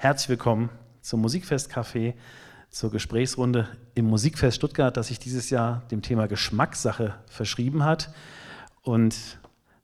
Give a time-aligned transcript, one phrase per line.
[0.00, 0.70] Herzlich willkommen
[1.00, 2.14] zum Musikfest-Café,
[2.70, 3.66] zur Gesprächsrunde
[3.96, 8.14] im Musikfest Stuttgart, das sich dieses Jahr dem Thema Geschmackssache verschrieben hat.
[8.82, 9.16] Und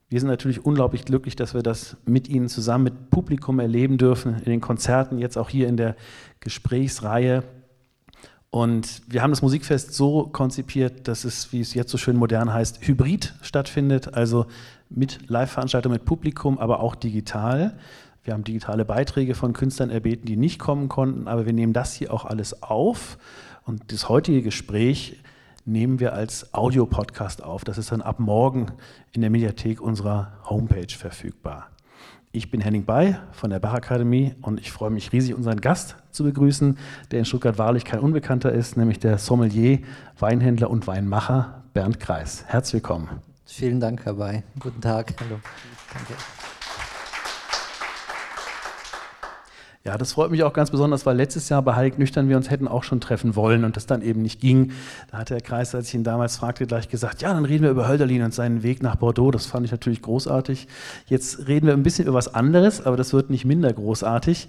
[0.09, 4.37] wir sind natürlich unglaublich glücklich, dass wir das mit Ihnen zusammen mit Publikum erleben dürfen,
[4.37, 5.97] in den Konzerten, jetzt auch hier in der
[6.39, 7.43] Gesprächsreihe.
[8.51, 12.55] Und wir haben das Musikfest so konzipiert, dass es, wie es jetzt so schön modern
[12.55, 14.47] heißt, hybrid stattfindet, also
[14.89, 17.77] mit Live-Veranstaltung, mit Publikum, aber auch digital.
[18.25, 21.93] Wir haben digitale Beiträge von Künstlern erbeten, die nicht kommen konnten, aber wir nehmen das
[21.93, 23.19] hier auch alles auf.
[23.65, 25.23] Und das heutige Gespräch
[25.67, 27.65] nehmen wir als Audiopodcast auf.
[27.65, 28.69] Das ist dann ab morgen
[29.13, 31.69] in der Mediathek unserer Homepage verfügbar.
[32.33, 36.25] Ich bin Henning Bay von der Bachakademie und ich freue mich riesig, unseren Gast zu
[36.25, 36.79] begrüßen,
[37.11, 39.81] der in Stuttgart wahrlich kein Unbekannter ist, nämlich der Sommelier,
[40.19, 42.45] Weinhändler und Weinmacher Bernd Kreis.
[42.47, 43.09] Herzlich willkommen.
[43.45, 44.43] Vielen Dank, Herr Bay.
[44.59, 45.15] Guten Tag.
[45.21, 45.39] Hallo.
[45.93, 46.15] Danke.
[49.87, 52.49] Ja, das freut mich auch ganz besonders, weil letztes Jahr bei Heilig Nüchtern wir uns
[52.49, 54.73] hätten auch schon treffen wollen und das dann eben nicht ging.
[55.11, 57.71] Da hat der Kreis, als ich ihn damals fragte, gleich gesagt, ja, dann reden wir
[57.71, 59.31] über Hölderlin und seinen Weg nach Bordeaux.
[59.31, 60.69] Das fand ich natürlich großartig.
[61.05, 64.49] Jetzt reden wir ein bisschen über was anderes, aber das wird nicht minder großartig.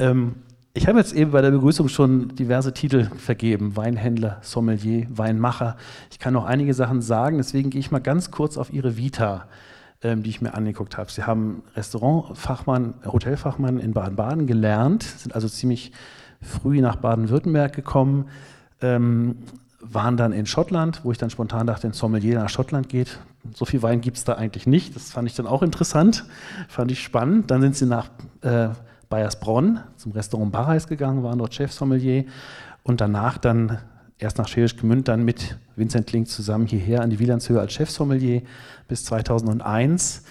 [0.00, 0.34] Ähm,
[0.74, 3.76] ich habe jetzt eben bei der Begrüßung schon diverse Titel vergeben.
[3.78, 5.78] Weinhändler, Sommelier, Weinmacher.
[6.10, 9.48] Ich kann noch einige Sachen sagen, deswegen gehe ich mal ganz kurz auf Ihre Vita
[10.04, 11.10] die ich mir angeguckt habe.
[11.10, 15.92] Sie haben Restaurantfachmann, Hotelfachmann in Baden-Baden gelernt, sind also ziemlich
[16.42, 18.26] früh nach Baden-Württemberg gekommen,
[18.82, 19.36] ähm,
[19.80, 23.18] waren dann in Schottland, wo ich dann spontan dachte, ein Sommelier nach Schottland geht.
[23.54, 24.94] So viel Wein gibt es da eigentlich nicht.
[24.94, 26.24] Das fand ich dann auch interessant,
[26.68, 27.50] fand ich spannend.
[27.50, 28.08] Dann sind sie nach
[28.42, 28.68] äh,
[29.08, 32.24] Bayersbronn zum Restaurant Barreis gegangen, waren dort Chef-Sommelier
[32.82, 33.78] und danach dann
[34.18, 38.42] erst nach Scherisch Gmünd, dann mit Vincent Link zusammen hierher an die Wielandshöhe als Chefsommelier
[38.88, 40.24] bis 2001.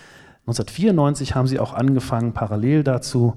[0.46, 3.36] 1994 haben sie auch angefangen, parallel dazu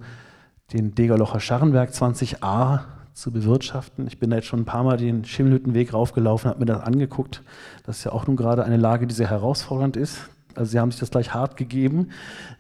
[0.73, 2.81] den Degerlocher Scharrenberg 20a
[3.13, 4.07] zu bewirtschaften.
[4.07, 7.43] Ich bin da jetzt schon ein paar Mal den Schimmelhüttenweg raufgelaufen, habe mir das angeguckt.
[7.85, 10.29] Das ist ja auch nun gerade eine Lage, die sehr herausfordernd ist.
[10.55, 12.11] Also sie haben sich das gleich hart gegeben.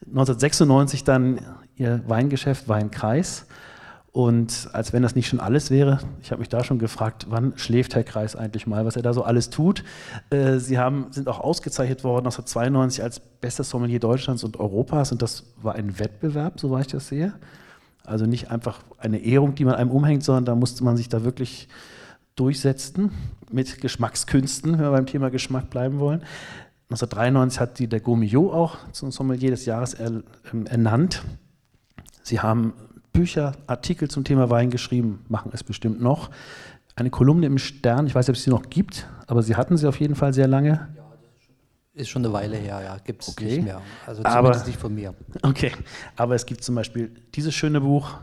[0.06, 1.40] 1996 dann
[1.76, 3.46] ihr Weingeschäft Weinkreis
[4.16, 7.52] und als wenn das nicht schon alles wäre, ich habe mich da schon gefragt, wann
[7.56, 9.84] schläft Herr Kreis eigentlich mal, was er da so alles tut.
[10.30, 15.20] Äh, Sie haben, sind auch ausgezeichnet worden 1992 als bester Sommelier Deutschlands und Europas und
[15.20, 17.34] das war ein Wettbewerb, soweit ich das sehe.
[18.04, 21.22] Also nicht einfach eine Ehrung, die man einem umhängt, sondern da musste man sich da
[21.22, 21.68] wirklich
[22.36, 23.10] durchsetzen
[23.52, 26.22] mit Geschmackskünsten, wenn wir beim Thema Geschmack bleiben wollen.
[26.88, 30.22] 1993 hat die der Gourmillot auch zum Sommelier des Jahres er,
[30.54, 31.22] ähm, ernannt.
[32.22, 32.72] Sie haben
[33.16, 36.30] Bücher, Artikel zum Thema Wein geschrieben, machen es bestimmt noch.
[36.94, 39.76] Eine Kolumne im Stern, ich weiß nicht, ob es sie noch gibt, aber Sie hatten
[39.76, 40.88] sie auf jeden Fall sehr lange.
[40.96, 41.04] Ja,
[41.94, 43.44] ist schon eine Weile her, ja, gibt es okay.
[43.44, 43.80] nicht mehr.
[44.06, 45.14] Also aber, nicht von mir.
[45.42, 45.72] Okay,
[46.16, 48.18] aber es gibt zum Beispiel dieses schöne Buch,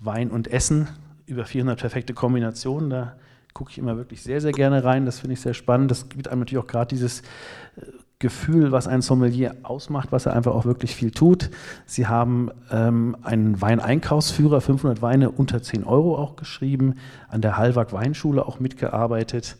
[0.00, 0.88] Wein und Essen,
[1.26, 2.90] über 400 perfekte Kombinationen.
[2.90, 3.16] Da
[3.54, 5.06] gucke ich immer wirklich sehr, sehr gerne rein.
[5.06, 5.90] Das finde ich sehr spannend.
[5.90, 7.82] Das gibt einem natürlich auch gerade dieses äh,
[8.20, 11.50] Gefühl, was ein Sommelier ausmacht, was er einfach auch wirklich viel tut.
[11.86, 16.96] Sie haben ähm, einen Weineinkaufsführer, 500 Weine unter 10 Euro auch geschrieben,
[17.28, 19.56] an der Hallwag Weinschule auch mitgearbeitet.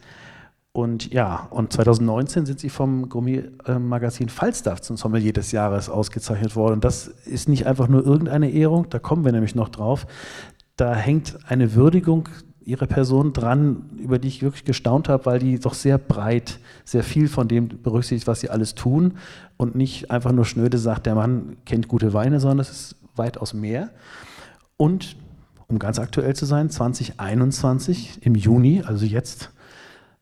[0.73, 6.83] Und ja, und 2019 sind sie vom Gourmet-Magazin Falstaff zum Sommelier des Jahres ausgezeichnet worden.
[6.83, 10.07] Das ist nicht einfach nur irgendeine Ehrung, da kommen wir nämlich noch drauf.
[10.77, 12.29] Da hängt eine Würdigung
[12.71, 17.03] ihre Person dran, über die ich wirklich gestaunt habe, weil die doch sehr breit, sehr
[17.03, 19.15] viel von dem berücksichtigt, was sie alles tun
[19.57, 23.55] und nicht einfach nur schnöde sagt, der Mann kennt gute Weine, sondern es ist weitaus
[23.55, 23.91] mehr.
[24.77, 25.17] Und
[25.67, 29.51] um ganz aktuell zu sein, 2021 im Juni, also jetzt,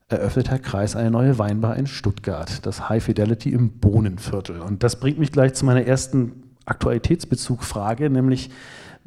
[0.09, 4.61] eröffnet Herr Kreis eine neue Weinbar in Stuttgart, das High Fidelity im Bohnenviertel.
[4.61, 8.51] Und das bringt mich gleich zu meiner ersten Aktualitätsbezugfrage, nämlich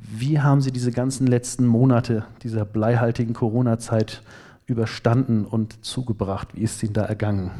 [0.01, 4.23] wie haben Sie diese ganzen letzten Monate dieser bleihaltigen Corona-Zeit
[4.65, 6.55] überstanden und zugebracht?
[6.55, 7.51] Wie ist es Ihnen da ergangen?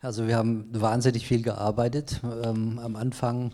[0.00, 2.20] Also wir haben wahnsinnig viel gearbeitet.
[2.44, 3.52] Ähm, am Anfang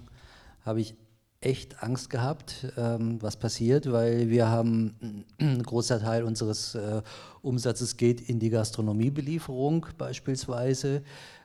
[0.64, 0.96] habe ich
[1.40, 7.02] echt Angst gehabt, ähm, was passiert, weil wir haben, ein großer Teil unseres äh,
[7.40, 11.02] Umsatzes geht in die Gastronomiebelieferung beispielsweise.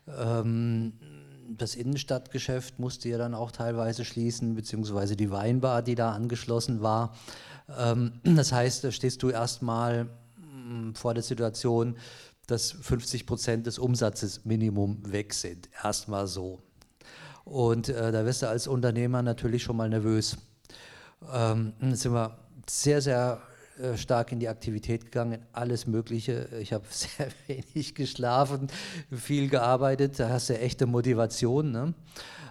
[0.07, 0.94] Ähm,
[1.47, 7.15] das Innenstadtgeschäft musste ja dann auch teilweise schließen, beziehungsweise die Weinbar, die da angeschlossen war.
[7.77, 11.97] Ähm, das heißt, da stehst du erstmal mm, vor der Situation,
[12.47, 15.69] dass 50 Prozent des Umsatzes Minimum weg sind.
[15.83, 16.59] Erstmal so.
[17.44, 20.38] Und äh, da wirst du als Unternehmer natürlich schon mal nervös.
[21.33, 22.38] Ähm, sind wir
[22.68, 23.42] sehr, sehr
[23.81, 26.48] äh, stark in die Aktivität gegangen, alles Mögliche.
[26.62, 28.68] Ich habe sehr wenig geschlafen,
[29.12, 31.72] viel gearbeitet, da hast du echte Motivation.
[31.72, 31.94] Ne?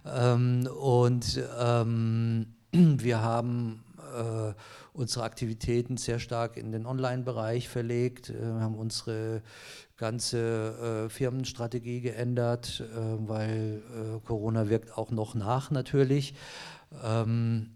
[0.05, 3.85] Ähm, und ähm, wir haben
[4.15, 4.53] äh,
[4.93, 8.31] unsere Aktivitäten sehr stark in den Online-Bereich verlegt.
[8.31, 9.43] Äh, haben unsere
[9.97, 16.35] ganze äh, Firmenstrategie geändert, äh, weil äh, Corona wirkt auch noch nach natürlich.
[17.03, 17.71] Ähm,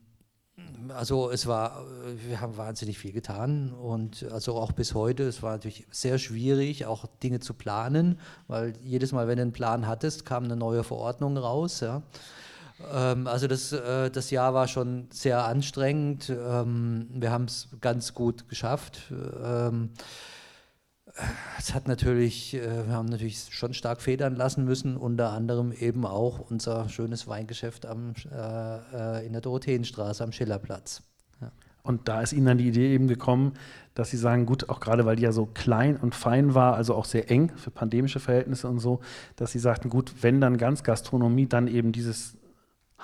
[0.89, 1.85] also es war,
[2.27, 6.87] wir haben wahnsinnig viel getan und also auch bis heute, es war natürlich sehr schwierig,
[6.87, 10.85] auch Dinge zu planen, weil jedes Mal, wenn du einen Plan hattest, kam eine neue
[10.85, 11.81] Verordnung raus.
[11.81, 12.03] Ja.
[12.93, 16.31] Ähm, also das, äh, das Jahr war schon sehr anstrengend.
[16.31, 19.13] Ähm, wir haben es ganz gut geschafft.
[21.59, 26.06] Es hat natürlich, äh, wir haben natürlich schon stark federn lassen müssen, unter anderem eben
[26.06, 31.03] auch unser schönes Weingeschäft am, äh, in der Dorotheenstraße am Schillerplatz.
[31.88, 33.55] Und da ist Ihnen dann die Idee eben gekommen,
[33.94, 36.94] dass Sie sagen, gut, auch gerade weil die ja so klein und fein war, also
[36.94, 39.00] auch sehr eng für pandemische Verhältnisse und so,
[39.37, 42.37] dass Sie sagten, gut, wenn dann ganz Gastronomie, dann eben dieses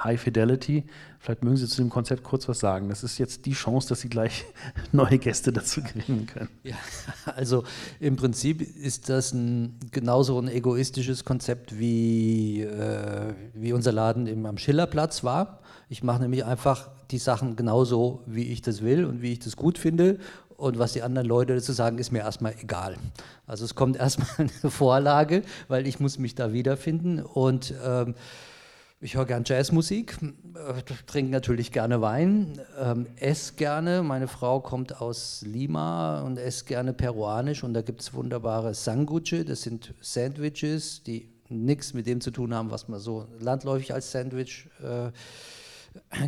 [0.02, 0.85] High Fidelity.
[1.20, 2.88] Vielleicht mögen Sie zu dem Konzept kurz was sagen.
[2.88, 4.44] Das ist jetzt die Chance, dass Sie gleich
[4.93, 6.50] neue Gäste dazu gewinnen können.
[6.64, 6.76] Ja,
[7.37, 7.64] also
[8.00, 14.46] im Prinzip ist das ein, genauso ein egoistisches Konzept wie, äh, wie unser Laden im,
[14.46, 15.61] am Schillerplatz war.
[15.88, 19.56] Ich mache nämlich einfach die Sachen genauso, wie ich das will und wie ich das
[19.56, 20.19] gut finde.
[20.56, 22.97] Und was die anderen Leute dazu sagen, ist mir erstmal egal.
[23.47, 28.14] Also es kommt erstmal eine Vorlage, weil ich muss mich da wiederfinden und ähm,
[29.04, 34.02] ich höre gern Jazzmusik, äh, trinke natürlich gerne Wein, ähm, esse gerne.
[34.02, 39.44] Meine Frau kommt aus Lima und esse gerne peruanisch und da gibt es wunderbare Sanguche,
[39.44, 44.10] das sind Sandwiches, die nichts mit dem zu tun haben, was man so landläufig als
[44.10, 45.10] Sandwich äh,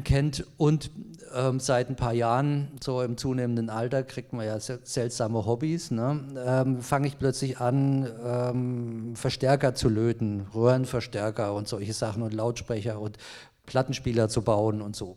[0.04, 0.46] kennt.
[0.56, 0.90] Und
[1.34, 5.90] ähm, seit ein paar Jahren, so im zunehmenden Alter, kriegt man ja seltsame Hobbys.
[5.90, 6.20] Ne?
[6.44, 13.00] Ähm, Fange ich plötzlich an, ähm, Verstärker zu löten, Röhrenverstärker und solche Sachen und Lautsprecher
[13.00, 13.18] und
[13.66, 15.16] Plattenspieler zu bauen und so.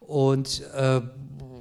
[0.00, 1.00] Und äh,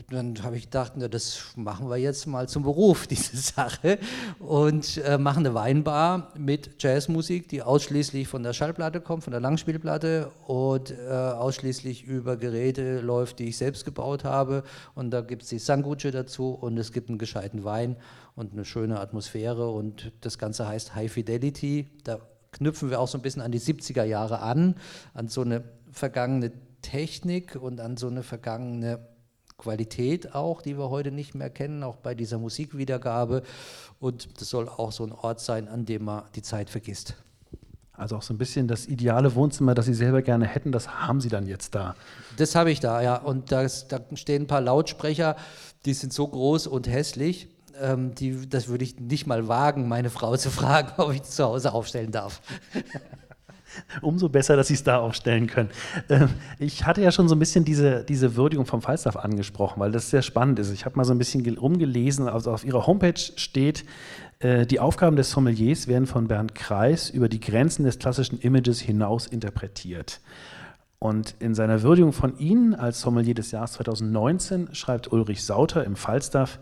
[0.09, 4.00] dann habe ich gedacht, na, das machen wir jetzt mal zum Beruf, diese Sache.
[4.39, 9.41] Und äh, machen eine Weinbar mit Jazzmusik, die ausschließlich von der Schallplatte kommt, von der
[9.41, 14.63] Langspielplatte und äh, ausschließlich über Geräte läuft, die ich selbst gebaut habe.
[14.95, 17.97] Und da gibt es die Sanguche dazu und es gibt einen gescheiten Wein
[18.35, 19.69] und eine schöne Atmosphäre.
[19.69, 21.88] Und das Ganze heißt High Fidelity.
[22.03, 22.19] Da
[22.51, 24.75] knüpfen wir auch so ein bisschen an die 70er Jahre an,
[25.13, 26.51] an so eine vergangene
[26.81, 29.00] Technik und an so eine vergangene
[29.63, 33.44] Qualität auch, die wir heute nicht mehr kennen, auch bei dieser Musikwiedergabe.
[34.00, 37.15] Und das soll auch so ein Ort sein, an dem man die Zeit vergisst.
[37.94, 41.21] Also auch so ein bisschen das ideale Wohnzimmer, das Sie selber gerne hätten, das haben
[41.21, 41.95] Sie dann jetzt da.
[42.38, 43.15] Das habe ich da, ja.
[43.15, 45.38] Und das, da stehen ein paar Lautsprecher,
[45.86, 47.48] die sind so groß und hässlich.
[47.80, 51.45] Ähm, die, das würde ich nicht mal wagen, meine Frau zu fragen, ob ich zu
[51.45, 52.42] Hause aufstellen darf.
[54.01, 55.69] Umso besser, dass Sie es da aufstellen können.
[56.09, 56.29] Ähm,
[56.59, 60.09] ich hatte ja schon so ein bisschen diese, diese Würdigung vom Falstaff angesprochen, weil das
[60.09, 60.71] sehr spannend ist.
[60.71, 63.85] Ich habe mal so ein bisschen rumgelesen, also auf Ihrer Homepage steht,
[64.39, 68.79] äh, die Aufgaben des Sommeliers werden von Bernd Kreis über die Grenzen des klassischen Images
[68.79, 70.19] hinaus interpretiert.
[70.99, 75.95] Und in seiner Würdigung von Ihnen als Sommelier des Jahres 2019 schreibt Ulrich Sauter im
[75.95, 76.59] Falstaff,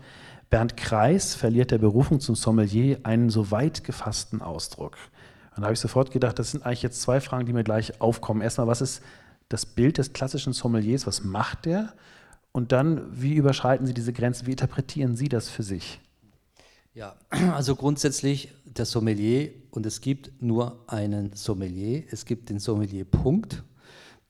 [0.50, 4.98] Bernd Kreis verliert der Berufung zum Sommelier einen so weit gefassten Ausdruck.
[5.54, 8.00] Und da habe ich sofort gedacht, das sind eigentlich jetzt zwei Fragen, die mir gleich
[8.00, 8.40] aufkommen.
[8.40, 9.02] Erstmal, was ist
[9.48, 11.06] das Bild des klassischen Sommeliers?
[11.06, 11.92] Was macht der?
[12.52, 14.46] Und dann, wie überschreiten Sie diese Grenzen?
[14.46, 16.00] Wie interpretieren Sie das für sich?
[16.94, 17.16] Ja,
[17.54, 22.04] also grundsätzlich der Sommelier und es gibt nur einen Sommelier.
[22.10, 23.62] Es gibt den Sommelier Punkt.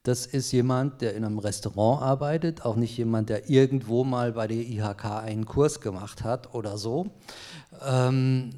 [0.03, 4.47] Das ist jemand, der in einem Restaurant arbeitet, auch nicht jemand, der irgendwo mal bei
[4.47, 7.07] der IHK einen Kurs gemacht hat oder so.
[7.85, 8.49] Ähm,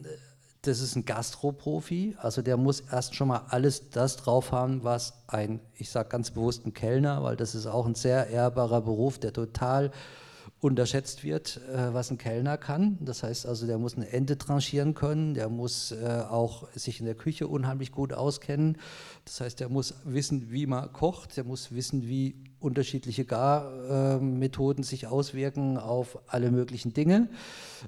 [0.68, 5.14] das ist ein Gastroprofi, also der muss erst schon mal alles das drauf haben, was
[5.28, 9.20] ein, ich sage ganz bewusst ein Kellner, weil das ist auch ein sehr ehrbarer Beruf,
[9.20, 9.92] der total
[10.62, 12.98] unterschätzt wird, äh, was ein Kellner kann.
[13.02, 17.06] Das heißt also, der muss eine Ente tranchieren können, der muss äh, auch sich in
[17.06, 18.78] der Küche unheimlich gut auskennen.
[19.26, 25.06] Das heißt, der muss wissen, wie man kocht, der muss wissen, wie unterschiedliche Garmethoden sich
[25.08, 27.30] auswirken auf alle möglichen Dinge.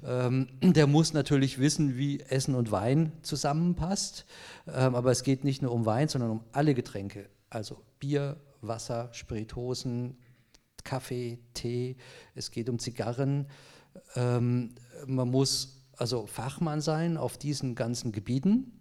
[0.06, 4.24] Ähm, der muss natürlich wissen, wie Essen und Wein zusammenpasst.
[4.68, 7.26] Ähm, aber es geht nicht nur um Wein, sondern um alle Getränke.
[7.50, 10.16] Also Bier, Wasser, Spiritosen,
[10.88, 11.96] Kaffee, Tee,
[12.34, 13.46] es geht um Zigarren.
[14.16, 14.74] Ähm,
[15.06, 18.72] man muss also Fachmann sein auf diesen ganzen Gebieten.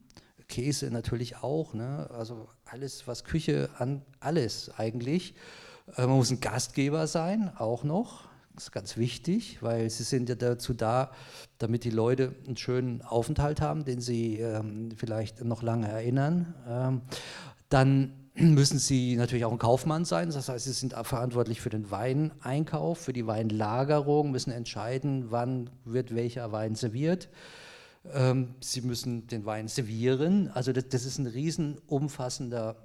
[0.48, 2.10] Käse natürlich auch, ne?
[2.12, 5.36] also alles, was Küche an, alles eigentlich.
[5.98, 8.30] Äh, man muss ein Gastgeber sein, auch noch.
[8.56, 11.12] Das ist ganz wichtig, weil sie sind ja dazu da,
[11.58, 16.56] damit die Leute einen schönen Aufenthalt haben, den sie ähm, vielleicht noch lange erinnern.
[16.66, 17.02] Ähm,
[17.68, 20.30] dann müssen Sie natürlich auch ein Kaufmann sein.
[20.30, 26.14] Das heißt, Sie sind verantwortlich für den Weineinkauf, für die Weinlagerung, müssen entscheiden, wann wird
[26.14, 27.30] welcher Wein serviert.
[28.14, 30.50] Ähm, Sie müssen den Wein servieren.
[30.54, 32.76] Also das, das ist ein riesen umfassender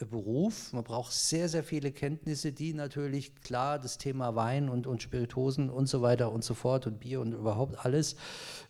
[0.00, 0.72] äh, Beruf.
[0.72, 5.70] Man braucht sehr, sehr viele Kenntnisse, die natürlich klar das Thema Wein und, und Spiritosen
[5.70, 8.16] und so weiter und so fort und Bier und überhaupt alles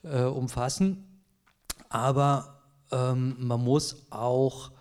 [0.02, 1.23] äh, umfassen.
[1.90, 4.73] Aber ähm, man muss auch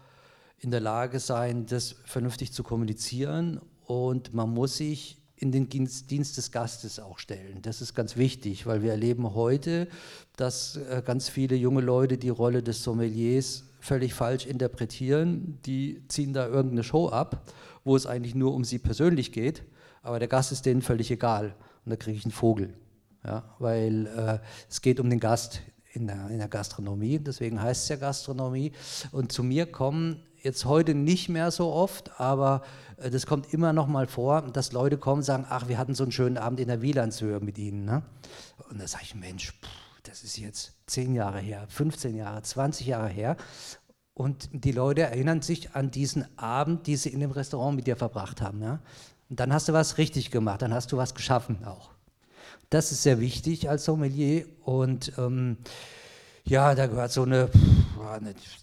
[0.59, 6.37] in der Lage sein, das vernünftig zu kommunizieren und man muss sich in den Dienst
[6.37, 7.61] des Gastes auch stellen.
[7.61, 9.87] Das ist ganz wichtig, weil wir erleben heute,
[10.35, 15.57] dass äh, ganz viele junge Leute die Rolle des Sommeliers völlig falsch interpretieren.
[15.65, 17.49] Die ziehen da irgendeine Show ab,
[17.85, 19.63] wo es eigentlich nur um sie persönlich geht,
[20.01, 22.73] aber der Gast ist denen völlig egal und da kriege ich einen Vogel.
[23.23, 24.39] Ja, weil äh,
[24.69, 25.61] es geht um den Gast
[25.93, 28.73] in der, in der Gastronomie, deswegen heißt es ja Gastronomie.
[29.11, 32.61] Und zu mir kommen jetzt heute nicht mehr so oft, aber
[32.97, 35.95] äh, das kommt immer noch mal vor, dass Leute kommen und sagen, ach, wir hatten
[35.95, 37.85] so einen schönen Abend in der Wielandshöhe mit Ihnen.
[37.85, 38.03] Ne?
[38.69, 39.69] Und da sage ich, Mensch, pff,
[40.03, 43.37] das ist jetzt 10 Jahre her, 15 Jahre, 20 Jahre her.
[44.13, 47.95] Und die Leute erinnern sich an diesen Abend, den sie in dem Restaurant mit dir
[47.95, 48.61] verbracht haben.
[48.61, 48.79] Ja?
[49.29, 51.91] Und dann hast du was richtig gemacht, dann hast du was geschaffen auch.
[52.69, 55.57] Das ist sehr wichtig als Sommelier und ähm,
[56.45, 57.49] ja, da gehört so eine,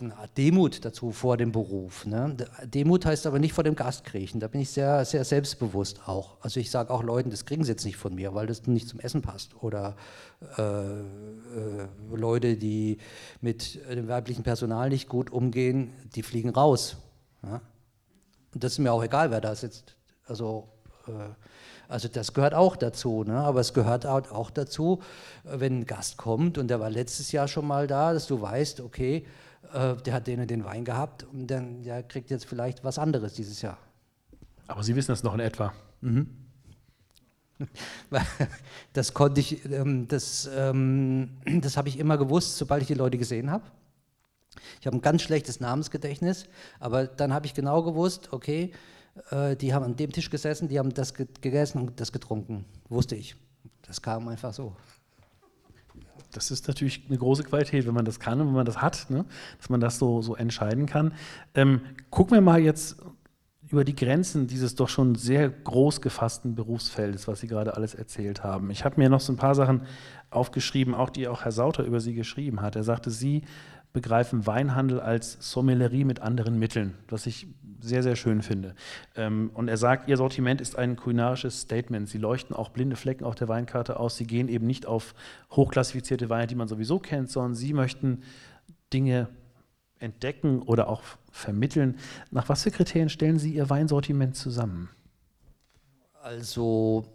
[0.01, 2.05] eine, Art Demut dazu vor dem Beruf.
[2.07, 2.37] Ne?
[2.65, 4.41] Demut heißt aber nicht vor dem Gast kriechen.
[4.41, 6.37] Da bin ich sehr, sehr selbstbewusst auch.
[6.41, 8.89] Also ich sage auch Leuten, das kriegen sie jetzt nicht von mir, weil das nicht
[8.89, 9.63] zum Essen passt.
[9.63, 9.97] Oder
[10.59, 11.03] äh, äh,
[12.13, 12.99] Leute, die
[13.41, 16.97] mit dem weiblichen Personal nicht gut umgehen, die fliegen raus.
[17.43, 17.61] Ja?
[18.53, 19.97] Und das ist mir auch egal, wer da sitzt.
[20.27, 20.69] Also
[21.07, 21.11] äh,
[21.89, 23.25] also das gehört auch dazu.
[23.25, 23.37] Ne?
[23.37, 25.01] Aber es gehört auch dazu,
[25.45, 28.81] wenn ein Gast kommt und der war letztes Jahr schon mal da, dass du weißt,
[28.81, 29.27] okay,
[29.73, 32.99] äh, der hat den und den Wein gehabt und dann der kriegt jetzt vielleicht was
[32.99, 33.79] anderes dieses Jahr.
[34.67, 35.73] Aber Sie wissen das noch in etwa.
[36.01, 36.29] Mhm.
[38.93, 43.19] Das konnte ich, ähm, das, ähm, das habe ich immer gewusst, sobald ich die Leute
[43.19, 43.65] gesehen habe.
[44.81, 46.47] Ich habe ein ganz schlechtes Namensgedächtnis,
[46.81, 48.73] aber dann habe ich genau gewusst, okay,
[49.31, 52.65] äh, die haben an dem Tisch gesessen, die haben das gegessen und das getrunken.
[52.89, 53.37] Wusste ich.
[53.83, 54.75] Das kam einfach so.
[56.33, 59.09] Das ist natürlich eine große Qualität, wenn man das kann und wenn man das hat,
[59.09, 59.25] ne?
[59.59, 61.15] dass man das so, so entscheiden kann.
[61.55, 61.81] Ähm,
[62.11, 62.97] gucken wir mal jetzt
[63.69, 68.45] über die Grenzen dieses doch schon sehr groß gefassten Berufsfeldes, was Sie gerade alles erzählt
[68.45, 68.71] haben.
[68.71, 69.83] Ich habe mir noch so ein paar Sachen
[70.31, 72.77] aufgeschrieben, auch die auch Herr Sauter über Sie geschrieben hat.
[72.77, 73.43] Er sagte, Sie
[73.97, 77.47] begreifen Weinhandel als Sommellerie mit anderen Mitteln, was ich
[77.81, 78.75] sehr, sehr schön finde.
[79.15, 82.07] Ähm, und er sagt, ihr Sortiment ist ein kulinarisches Statement.
[82.07, 84.19] Sie leuchten auch blinde Flecken auf der Weinkarte aus.
[84.19, 85.15] Sie gehen eben nicht auf
[85.51, 88.21] hochklassifizierte Weine, die man sowieso kennt, sondern sie möchten
[88.93, 89.31] Dinge
[89.99, 91.01] entdecken oder auch
[91.33, 91.97] vermitteln.
[92.31, 94.91] Nach was für Kriterien stellen Sie Ihr Weinsortiment zusammen?
[96.23, 97.07] Also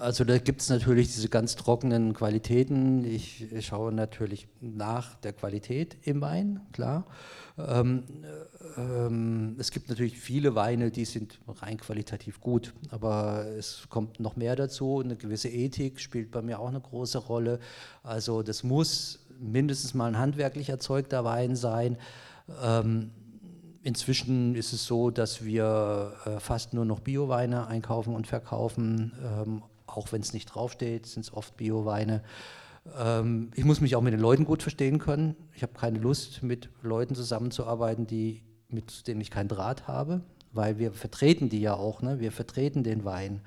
[0.00, 3.04] also da gibt es natürlich diese ganz trockenen Qualitäten.
[3.04, 7.06] Ich, schaue natürlich nach der Qualität im Wein, klar.
[7.58, 8.04] Ähm,
[8.76, 14.36] ähm, es gibt natürlich viele Weine, die sind rein qualitativ gut, aber es kommt noch
[14.36, 15.00] mehr dazu.
[15.00, 17.58] Eine gewisse Ethik spielt bei mir auch eine große Rolle.
[18.04, 21.96] Also das muss mindestens mal ein handwerklich erzeugter Wein sein.
[22.62, 23.10] Ähm,
[23.82, 29.12] Inzwischen ist es so, dass wir äh, fast nur noch Bioweine einkaufen und verkaufen.
[29.24, 32.22] Ähm, auch wenn es nicht draufsteht, sind es oft Bioweine.
[32.98, 35.34] Ähm, ich muss mich auch mit den Leuten gut verstehen können.
[35.54, 40.20] Ich habe keine Lust, mit Leuten zusammenzuarbeiten, die, mit denen ich keinen Draht habe,
[40.52, 42.02] weil wir vertreten die ja auch.
[42.02, 42.20] Ne?
[42.20, 43.40] Wir vertreten den Wein.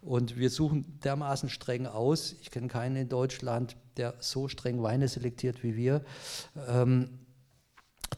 [0.00, 2.36] Und wir suchen dermaßen streng aus.
[2.40, 6.02] Ich kenne keinen in Deutschland, der so streng Weine selektiert wie wir.
[6.68, 7.08] Ähm,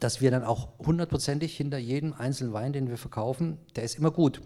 [0.00, 4.10] dass wir dann auch hundertprozentig hinter jedem einzelnen Wein, den wir verkaufen, der ist immer
[4.10, 4.40] gut.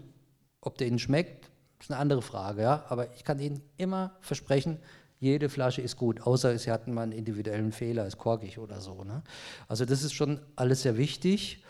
[0.61, 2.85] Ob der Ihnen schmeckt, ist eine andere Frage, ja?
[2.89, 4.79] aber ich kann Ihnen immer versprechen,
[5.19, 9.03] jede Flasche ist gut, außer Sie hatten mal einen individuellen Fehler, ist korkig oder so.
[9.03, 9.23] Ne?
[9.69, 11.63] Also das ist schon alles sehr wichtig.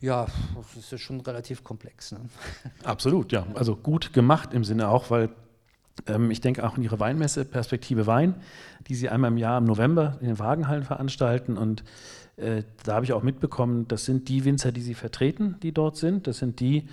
[0.00, 0.26] Ja,
[0.74, 2.12] das ist schon relativ komplex.
[2.12, 2.20] Ne?
[2.84, 3.46] Absolut, ja.
[3.54, 5.28] Also gut gemacht im Sinne auch, weil
[6.06, 8.34] ähm, ich denke auch an Ihre Weinmesse Perspektive Wein,
[8.88, 11.84] die Sie einmal im Jahr im November in den Wagenhallen veranstalten und
[12.40, 15.96] äh, da habe ich auch mitbekommen, das sind die Winzer, die Sie vertreten, die dort
[15.96, 16.26] sind.
[16.26, 16.88] Das sind die,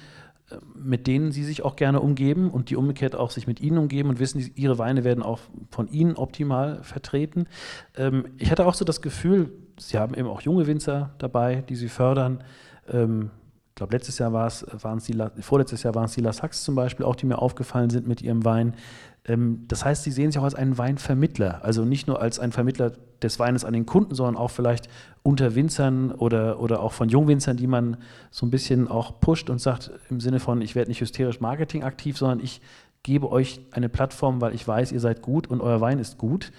[0.49, 3.77] äh, mit denen Sie sich auch gerne umgeben und die umgekehrt auch sich mit Ihnen
[3.77, 5.39] umgeben und wissen, Ihre Weine werden auch
[5.69, 7.47] von Ihnen optimal vertreten.
[7.95, 11.75] Ähm, ich hatte auch so das Gefühl, Sie haben eben auch junge Winzer dabei, die
[11.75, 12.43] Sie fördern.
[12.89, 13.31] Ähm,
[13.77, 16.63] glaube, letztes Jahr war es, waren es die, vorletztes Jahr waren es die La Sax
[16.63, 18.73] zum Beispiel, auch die mir aufgefallen sind mit ihrem Wein.
[19.25, 22.51] Ähm, das heißt, Sie sehen sich auch als einen Weinvermittler, also nicht nur als ein
[22.51, 22.91] Vermittler
[23.21, 24.89] des Weines an den Kunden, sondern auch vielleicht
[25.23, 27.97] unter Winzern oder, oder auch von Jungwinzern, die man
[28.31, 31.83] so ein bisschen auch pusht und sagt im Sinne von, ich werde nicht hysterisch Marketing
[31.83, 32.61] aktiv, sondern ich
[33.03, 36.51] gebe euch eine Plattform, weil ich weiß, ihr seid gut und euer Wein ist gut.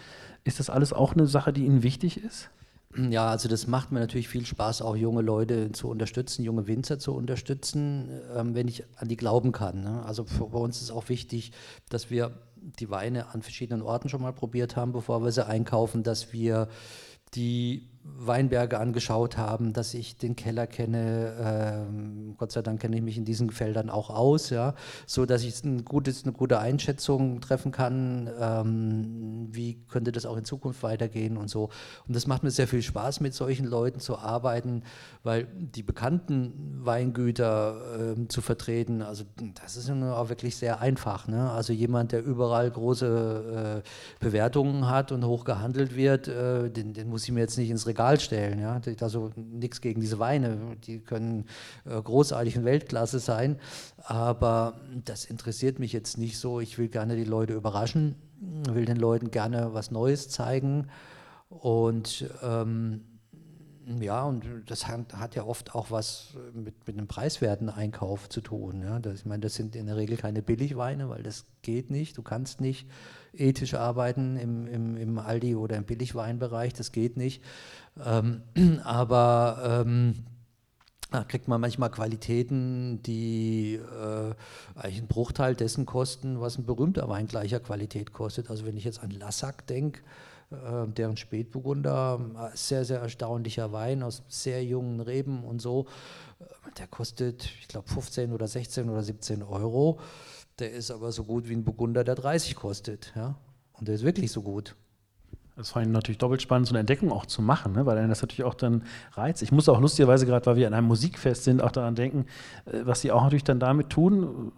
[0.45, 2.49] Ist das alles auch eine Sache, die Ihnen wichtig ist?
[2.97, 6.99] Ja, also das macht mir natürlich viel Spaß, auch junge Leute zu unterstützen, junge Winzer
[6.99, 9.83] zu unterstützen, ähm, wenn ich an die glauben kann.
[9.83, 10.03] Ne?
[10.05, 11.53] Also für, bei uns ist auch wichtig,
[11.91, 16.03] dass wir die Weine an verschiedenen Orten schon mal probiert haben, bevor wir sie einkaufen,
[16.03, 16.69] dass wir
[17.35, 21.35] die Weinberge angeschaut haben, dass ich den Keller kenne.
[21.41, 24.75] Ähm, Gott sei Dank kenne ich mich in diesen Feldern auch aus, ja,
[25.07, 30.37] so dass ich ein gutes, eine gute Einschätzung treffen kann, ähm, wie könnte das auch
[30.37, 31.71] in Zukunft weitergehen und so.
[32.07, 34.83] Und das macht mir sehr viel Spaß, mit solchen Leuten zu arbeiten,
[35.23, 39.25] weil die bekannten Weingüter äh, zu vertreten, also
[39.63, 41.29] das ist auch wirklich sehr einfach.
[41.29, 41.51] Ne?
[41.51, 47.09] Also jemand, der überall große äh, Bewertungen hat und hoch gehandelt wird, äh, den, den
[47.09, 48.61] muss ich mir jetzt nicht ins Regal stellen.
[48.61, 48.81] Ja?
[49.01, 51.47] Also nichts gegen diese Weine, die können
[51.85, 53.59] äh, großartig in Weltklasse sein,
[54.05, 56.61] aber das interessiert mich jetzt nicht so.
[56.61, 60.87] Ich will gerne die Leute überraschen, will den Leuten gerne was Neues zeigen
[61.49, 63.01] und ähm,
[64.01, 68.43] ja, und das hat, hat, ja oft auch was mit, mit einem preiswerten Einkauf zu
[68.43, 68.83] tun.
[68.83, 68.99] Ja.
[68.99, 72.19] Das, ich meine, das sind in der Regel keine Billigweine, weil das geht nicht.
[72.19, 72.87] Du kannst nicht
[73.33, 77.43] ethisch arbeiten im, im, im Aldi oder im Billigweinbereich, das geht nicht.
[78.05, 78.43] Ähm,
[78.85, 80.15] aber ähm,
[81.11, 84.35] da kriegt man manchmal Qualitäten, die äh,
[84.75, 88.51] eigentlich einen Bruchteil dessen kosten, was ein berühmter Wein gleicher Qualität kostet.
[88.51, 90.01] Also wenn ich jetzt an Lassac denke,
[90.51, 92.21] äh, deren Spätburgunder,
[92.53, 95.87] äh, sehr, sehr erstaunlicher Wein aus sehr jungen Reben und so,
[96.41, 96.45] äh,
[96.79, 100.01] der kostet, ich glaube, 15 oder 16 oder 17 Euro.
[100.59, 103.13] Der ist aber so gut wie ein Burgunder, der 30 kostet.
[103.15, 103.37] Ja?
[103.73, 104.75] Und der ist wirklich so gut.
[105.57, 107.85] Das war natürlich doppelt spannend, so eine Entdeckung auch zu machen, ne?
[107.85, 109.43] weil dann das natürlich auch dann reizt.
[109.43, 112.27] Ich muss auch lustigerweise gerade, weil wir in einem Musikfest sind, auch daran denken,
[112.67, 114.53] äh, was sie auch natürlich dann damit tun,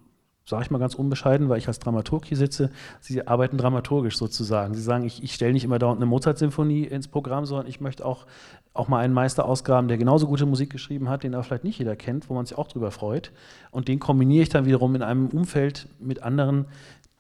[0.51, 4.75] sage ich mal ganz unbescheiden, weil ich als Dramaturg hier sitze, sie arbeiten dramaturgisch sozusagen.
[4.75, 8.05] Sie sagen, ich, ich stelle nicht immer dauernd eine Mozart-Symphonie ins Programm, sondern ich möchte
[8.05, 8.27] auch,
[8.75, 11.79] auch mal einen Meister ausgraben, der genauso gute Musik geschrieben hat, den aber vielleicht nicht
[11.79, 13.33] jeder kennt, wo man sich auch drüber freut.
[13.71, 16.67] Und den kombiniere ich dann wiederum in einem Umfeld mit anderen,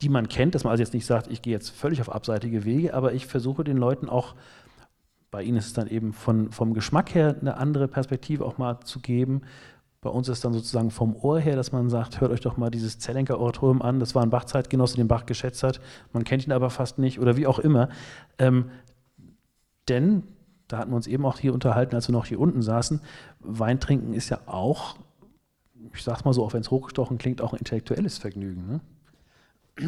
[0.02, 2.64] die man kennt, dass man also jetzt nicht sagt, ich gehe jetzt völlig auf abseitige
[2.64, 4.34] Wege, aber ich versuche den Leuten auch,
[5.30, 8.80] bei ihnen ist es dann eben von, vom Geschmack her eine andere Perspektive auch mal
[8.80, 9.42] zu geben.
[10.02, 12.70] Bei uns ist dann sozusagen vom Ohr her, dass man sagt, hört euch doch mal
[12.70, 15.80] dieses Zellenker Oratorium an, das war ein Bach-Zeitgenosse, den Bach geschätzt hat,
[16.12, 17.90] man kennt ihn aber fast nicht oder wie auch immer.
[18.38, 18.70] Ähm,
[19.88, 20.22] denn,
[20.68, 23.00] da hatten wir uns eben auch hier unterhalten, als wir noch hier unten saßen,
[23.40, 24.96] Wein trinken ist ja auch,
[25.92, 28.66] ich sag's mal so, auch wenn es hochgestochen klingt, auch ein intellektuelles Vergnügen.
[28.66, 28.80] Ne?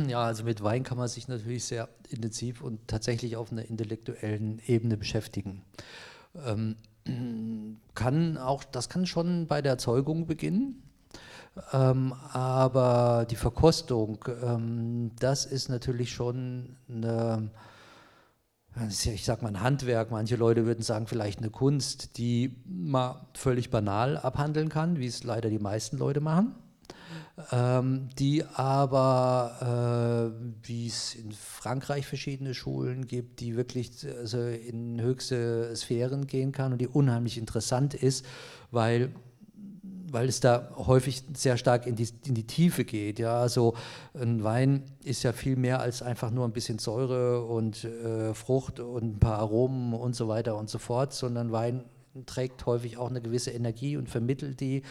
[0.08, 4.60] Ja, also mit Wein kann man sich natürlich sehr intensiv und tatsächlich auf einer intellektuellen
[4.66, 5.62] Ebene beschäftigen.
[6.46, 6.76] Ähm,
[7.94, 10.82] kann auch, das kann schon bei der Erzeugung beginnen.
[11.72, 17.50] Ähm, aber die Verkostung, ähm, das ist natürlich schon eine,
[18.88, 23.70] ich sag mal ein Handwerk, manche Leute würden sagen vielleicht eine Kunst, die man völlig
[23.70, 26.54] banal abhandeln kann, wie es leider die meisten Leute machen
[27.50, 35.00] ähm, die aber, äh, wie es in Frankreich verschiedene Schulen gibt, die wirklich also in
[35.00, 38.24] höchste Sphären gehen kann und die unheimlich interessant ist,
[38.70, 39.12] weil
[40.12, 43.18] weil es da häufig sehr stark in die, in die Tiefe geht.
[43.18, 43.74] Ja, also
[44.12, 48.78] ein Wein ist ja viel mehr als einfach nur ein bisschen Säure und äh, Frucht
[48.78, 51.84] und ein paar Aromen und so weiter und so fort, sondern Wein
[52.26, 54.82] trägt häufig auch eine gewisse Energie und vermittelt die.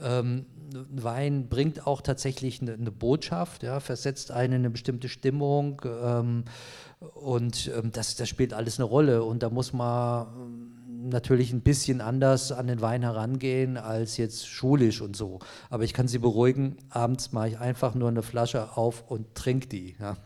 [0.00, 0.46] Ähm,
[0.90, 6.44] Wein bringt auch tatsächlich eine, eine Botschaft, ja, versetzt einen in eine bestimmte Stimmung ähm,
[7.14, 9.22] und ähm, das, das spielt alles eine Rolle.
[9.22, 10.75] Und da muss man
[11.08, 15.38] natürlich ein bisschen anders an den Wein herangehen als jetzt schulisch und so.
[15.70, 19.68] Aber ich kann Sie beruhigen, abends mache ich einfach nur eine Flasche auf und trinke
[19.68, 19.96] die.
[20.00, 20.16] Ja.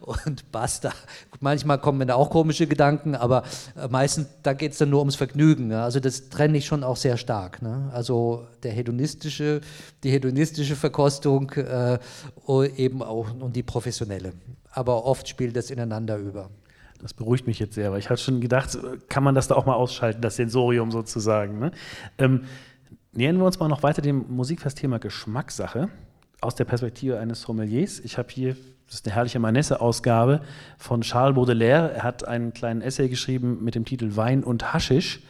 [0.24, 0.92] Und basta.
[1.40, 3.44] Manchmal kommen mir da auch komische Gedanken, aber
[3.76, 5.70] äh, meistens, da geht es dann nur ums Vergnügen.
[5.70, 5.84] Ja.
[5.84, 7.62] Also das trenne ich schon auch sehr stark.
[7.62, 7.90] Ne.
[7.92, 9.60] Also der hedonistische,
[10.02, 11.98] die hedonistische Verkostung äh,
[12.76, 14.32] eben auch und die professionelle.
[14.70, 16.50] Aber oft spielt das ineinander über.
[17.00, 18.76] Das beruhigt mich jetzt sehr, weil ich hatte schon gedacht,
[19.08, 21.58] kann man das da auch mal ausschalten, das Sensorium sozusagen.
[21.58, 21.70] Ne?
[22.18, 22.44] Ähm,
[23.12, 25.88] nähern wir uns mal noch weiter dem Musikfestthema Geschmackssache
[26.40, 28.00] aus der Perspektive eines Sommeliers.
[28.00, 28.56] Ich habe hier,
[28.86, 30.40] das ist eine herrliche Manesse-Ausgabe
[30.78, 31.92] von Charles Baudelaire.
[31.92, 35.20] Er hat einen kleinen Essay geschrieben mit dem Titel Wein und Haschisch.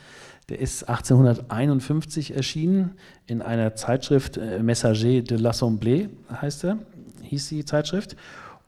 [0.48, 2.92] Der ist 1851 erschienen
[3.26, 6.08] in einer Zeitschrift äh, Messager de l'Assemblée,
[6.40, 6.78] heißt er,
[7.22, 8.16] hieß die Zeitschrift.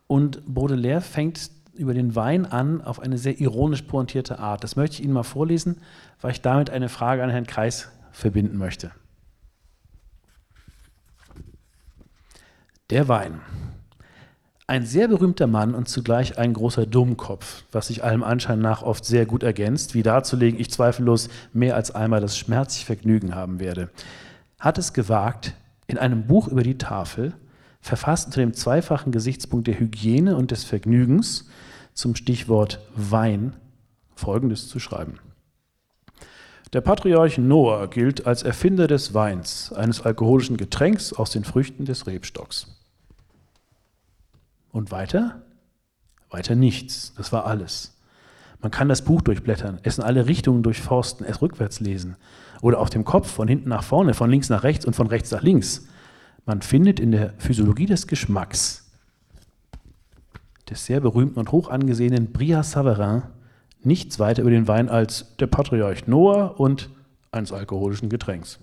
[0.08, 4.64] Und Baudelaire fängt über den Wein an auf eine sehr ironisch pointierte Art.
[4.64, 5.79] Das möchte ich Ihnen mal vorlesen,
[6.21, 8.91] weil ich damit eine Frage an Herrn Kreis verbinden möchte.
[12.91, 13.41] Der Wein.
[14.67, 19.05] Ein sehr berühmter Mann und zugleich ein großer Dummkopf, was sich allem Anschein nach oft
[19.05, 23.88] sehr gut ergänzt, wie darzulegen ich zweifellos mehr als einmal das schmerzliche Vergnügen haben werde,
[24.59, 25.55] hat es gewagt,
[25.87, 27.33] in einem Buch über die Tafel,
[27.81, 31.49] verfasst unter dem zweifachen Gesichtspunkt der Hygiene und des Vergnügens,
[31.98, 33.56] zum Stichwort Wein
[34.14, 35.18] Folgendes zu schreiben.
[36.72, 42.06] Der Patriarch Noah gilt als Erfinder des Weins, eines alkoholischen Getränks aus den Früchten des
[42.06, 42.68] Rebstocks.
[44.70, 45.42] Und weiter?
[46.30, 47.14] Weiter nichts.
[47.16, 47.96] Das war alles.
[48.61, 52.16] Man kann das Buch durchblättern, es in alle Richtungen durchforsten, es rückwärts lesen
[52.61, 55.32] oder auf dem Kopf von hinten nach vorne, von links nach rechts und von rechts
[55.32, 55.88] nach links.
[56.46, 58.88] Man findet in der Physiologie des Geschmacks
[60.70, 63.22] des sehr berühmten und hoch angesehenen Bria Savarin
[63.83, 66.90] nichts weiter über den Wein als der Patriarch Noah und
[67.31, 68.59] eines alkoholischen Getränks.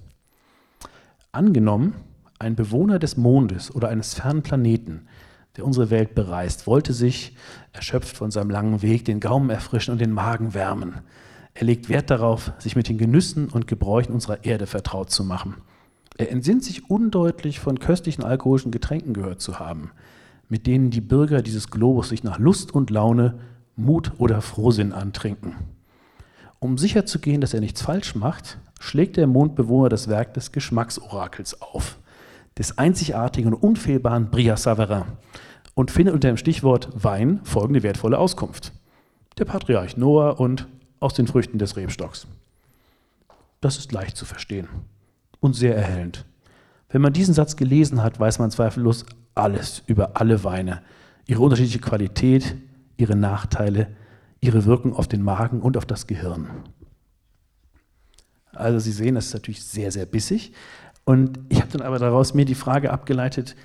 [1.31, 1.95] Angenommen,
[2.39, 5.07] ein Bewohner des Mondes oder eines fernen Planeten
[5.55, 7.35] der unsere Welt bereist, wollte sich,
[7.71, 10.95] erschöpft von seinem langen Weg, den Gaumen erfrischen und den Magen wärmen.
[11.53, 15.55] Er legt Wert darauf, sich mit den Genüssen und Gebräuchen unserer Erde vertraut zu machen.
[16.17, 19.91] Er entsinnt sich undeutlich von köstlichen alkoholischen Getränken gehört zu haben,
[20.49, 23.39] mit denen die Bürger dieses Globus sich nach Lust und Laune,
[23.75, 25.55] Mut oder Frohsinn antrinken.
[26.59, 31.97] Um sicherzugehen, dass er nichts falsch macht, schlägt der Mondbewohner das Werk des Geschmacksorakels auf
[32.57, 35.03] des einzigartigen und unfehlbaren Bria Savarin
[35.73, 38.71] und findet unter dem Stichwort Wein folgende wertvolle Auskunft.
[39.37, 40.67] Der Patriarch Noah und
[40.99, 42.27] aus den Früchten des Rebstocks.
[43.59, 44.69] Das ist leicht zu verstehen
[45.41, 46.25] und sehr erhellend.
[46.89, 50.81] Wenn man diesen Satz gelesen hat, weiß man zweifellos alles über alle Weine,
[51.27, 52.55] ihre unterschiedliche Qualität,
[52.97, 53.87] ihre Nachteile,
[54.39, 56.49] ihre Wirkung auf den Magen und auf das Gehirn.
[58.51, 60.53] Also Sie sehen, das ist natürlich sehr, sehr bissig,
[61.05, 63.55] und ich habe dann aber daraus mir die Frage abgeleitet,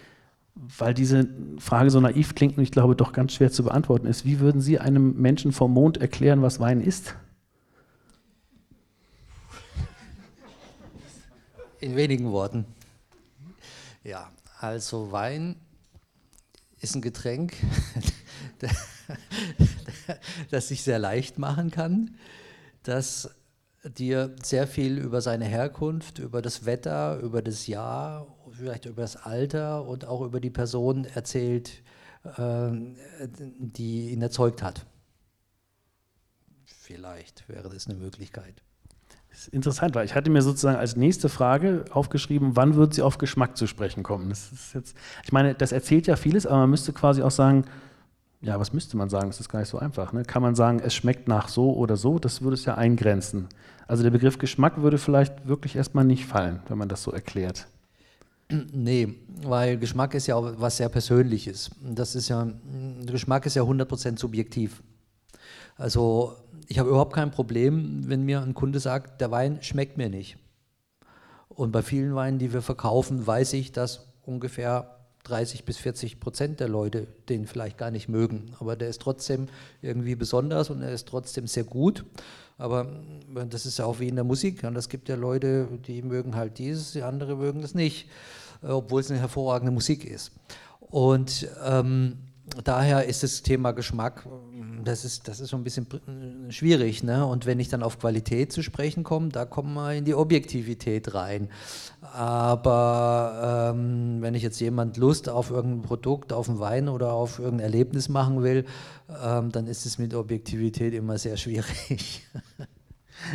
[0.54, 1.26] weil diese
[1.58, 4.26] Frage so naiv klingt und ich glaube doch ganz schwer zu beantworten ist.
[4.26, 7.16] Wie würden Sie einem Menschen vom Mond erklären, was Wein ist?
[11.80, 12.66] In wenigen Worten.
[14.04, 14.28] Ja,
[14.60, 15.56] also Wein
[16.80, 17.54] ist ein Getränk,
[20.50, 22.16] das sich sehr leicht machen kann,
[22.82, 23.34] das
[23.84, 29.16] dir sehr viel über seine Herkunft, über das Wetter, über das Jahr, vielleicht über das
[29.16, 31.82] Alter und auch über die Person erzählt,
[32.36, 32.96] ähm,
[33.58, 34.84] die ihn erzeugt hat.
[36.66, 38.62] Vielleicht wäre das eine Möglichkeit.
[39.30, 43.02] Das ist interessant, weil ich hatte mir sozusagen als nächste Frage aufgeschrieben, wann wird sie
[43.02, 44.28] auf Geschmack zu sprechen kommen?
[44.28, 47.64] Das ist jetzt, ich meine, das erzählt ja vieles, aber man müsste quasi auch sagen,
[48.42, 49.28] ja, was müsste man sagen?
[49.28, 50.12] Das ist gar nicht so einfach.
[50.12, 50.24] Ne?
[50.24, 52.18] Kann man sagen, es schmeckt nach so oder so?
[52.18, 53.48] Das würde es ja eingrenzen.
[53.86, 57.66] Also der Begriff Geschmack würde vielleicht wirklich erstmal nicht fallen, wenn man das so erklärt.
[58.48, 61.70] Nee, weil Geschmack ist ja auch was sehr Persönliches.
[61.80, 62.48] Das ist ja,
[63.06, 64.82] Geschmack ist ja 100% subjektiv.
[65.76, 66.36] Also
[66.70, 70.38] ich habe überhaupt kein Problem, wenn mir ein Kunde sagt, der Wein schmeckt mir nicht.
[71.48, 76.60] Und bei vielen Weinen, die wir verkaufen, weiß ich, dass ungefähr 30 bis 40 Prozent
[76.60, 78.54] der Leute den vielleicht gar nicht mögen.
[78.60, 79.48] Aber der ist trotzdem
[79.82, 82.04] irgendwie besonders und er ist trotzdem sehr gut.
[82.56, 82.86] Aber
[83.34, 84.62] äh, das ist ja auch wie in der Musik.
[84.62, 88.08] Und es gibt ja Leute, die mögen halt dieses, die andere mögen das nicht,
[88.62, 90.30] äh, obwohl es eine hervorragende Musik ist.
[90.78, 92.18] Und ähm,
[92.62, 94.24] daher ist das Thema Geschmack,
[94.84, 95.86] das ist, das ist so ein bisschen
[96.50, 97.02] schwierig.
[97.02, 97.24] Ne?
[97.26, 101.14] Und wenn ich dann auf Qualität zu sprechen komme, da kommen wir in die Objektivität
[101.14, 101.48] rein.
[102.00, 107.38] Aber ähm, wenn ich jetzt jemand Lust auf irgendein Produkt, auf einen Wein oder auf
[107.38, 108.64] irgendein Erlebnis machen will,
[109.22, 112.26] ähm, dann ist es mit Objektivität immer sehr schwierig.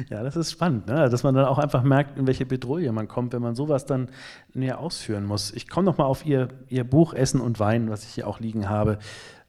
[0.09, 1.09] Ja, das ist spannend, ne?
[1.09, 4.09] dass man dann auch einfach merkt, in welche Bedrohung man kommt, wenn man sowas dann
[4.53, 5.51] näher ausführen muss.
[5.53, 8.69] Ich komme nochmal auf Ihr, Ihr Buch Essen und Wein, was ich hier auch liegen
[8.69, 8.97] habe.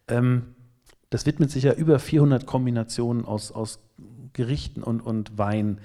[0.08, 0.55] Ähm,
[1.10, 3.78] das widmet sich ja über 400 Kombinationen aus, aus
[4.32, 5.80] Gerichten und, und Wein.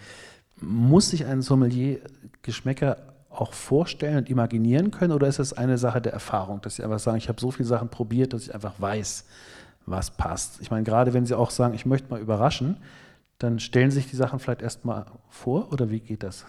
[0.59, 1.99] Muss sich ein Sommelier
[2.41, 2.97] Geschmäcker
[3.29, 6.99] auch vorstellen und imaginieren können oder ist das eine Sache der Erfahrung, dass Sie einfach
[6.99, 9.25] sagen, ich habe so viele Sachen probiert, dass ich einfach weiß,
[9.85, 10.59] was passt?
[10.61, 12.77] Ich meine, gerade wenn Sie auch sagen, ich möchte mal überraschen,
[13.37, 16.45] dann stellen sich die Sachen vielleicht erstmal vor oder wie geht das?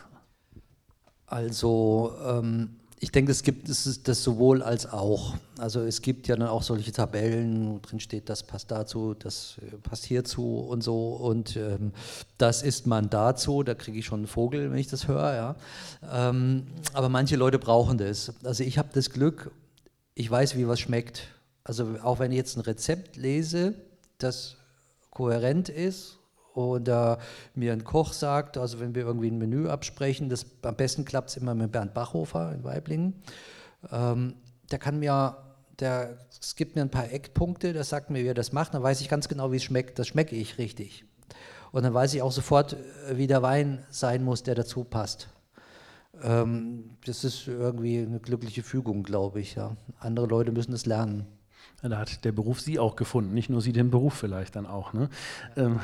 [1.27, 5.35] Also ähm, ich denke, es gibt es das sowohl als auch.
[5.59, 9.57] Also es gibt ja dann auch solche Tabellen, wo drin steht, das passt dazu, das
[9.61, 11.09] äh, passt hierzu und so.
[11.15, 11.91] Und ähm,
[12.39, 15.35] das ist man dazu, da kriege ich schon einen Vogel, wenn ich das höre.
[15.35, 15.57] Ja.
[16.13, 18.35] Ähm, aber manche Leute brauchen das.
[18.45, 19.51] Also ich habe das Glück,
[20.15, 21.27] ich weiß, wie was schmeckt.
[21.65, 23.75] Also auch wenn ich jetzt ein Rezept lese,
[24.19, 24.55] das
[25.11, 26.19] kohärent ist
[26.55, 27.19] oder
[27.55, 31.31] mir ein Koch sagt, also wenn wir irgendwie ein Menü absprechen, das am besten klappt
[31.31, 33.15] es immer mit Bernd Bachhofer in Weiblingen.
[33.91, 34.35] Ähm,
[34.71, 35.37] der kann mir,
[35.79, 38.83] der es gibt mir ein paar Eckpunkte, der sagt mir, wie er das macht, dann
[38.83, 39.99] weiß ich ganz genau, wie es schmeckt.
[39.99, 41.05] Das schmecke ich richtig.
[41.71, 45.29] Und dann weiß ich auch sofort, äh, wie der Wein sein muss, der dazu passt.
[46.23, 49.55] Ähm, das ist irgendwie eine glückliche Fügung, glaube ich.
[49.55, 49.77] Ja.
[49.99, 51.27] Andere Leute müssen es lernen.
[51.83, 54.93] Da hat der Beruf Sie auch gefunden, nicht nur Sie den Beruf vielleicht dann auch.
[54.93, 55.09] Ne?
[55.57, 55.81] Ähm,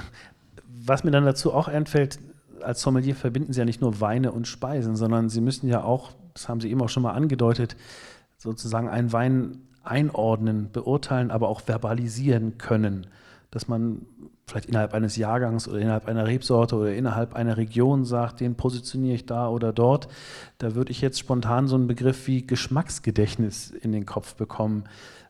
[0.68, 2.18] was mir dann dazu auch einfällt,
[2.62, 6.12] als Sommelier verbinden Sie ja nicht nur Weine und Speisen, sondern Sie müssen ja auch,
[6.34, 7.76] das haben Sie eben auch schon mal angedeutet,
[8.36, 13.06] sozusagen einen Wein einordnen, beurteilen, aber auch verbalisieren können,
[13.50, 14.02] dass man
[14.46, 19.14] vielleicht innerhalb eines Jahrgangs oder innerhalb einer Rebsorte oder innerhalb einer Region sagt, den positioniere
[19.14, 20.08] ich da oder dort.
[20.58, 24.84] Da würde ich jetzt spontan so einen Begriff wie Geschmacksgedächtnis in den Kopf bekommen.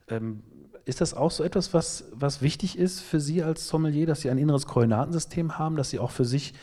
[0.08, 0.42] Ähm,
[0.88, 4.30] ist das auch so etwas, was, was wichtig ist für Sie als Sommelier, dass Sie
[4.30, 6.54] ein inneres Koordinatensystem haben, dass Sie auch für sich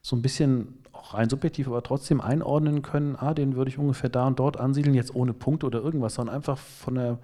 [0.00, 0.78] so ein bisschen,
[1.10, 4.94] rein subjektiv, aber trotzdem einordnen können, ah, den würde ich ungefähr da und dort ansiedeln,
[4.94, 7.18] jetzt ohne Punkte oder irgendwas, sondern einfach von der,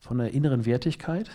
[0.00, 1.30] von der inneren Wertigkeit?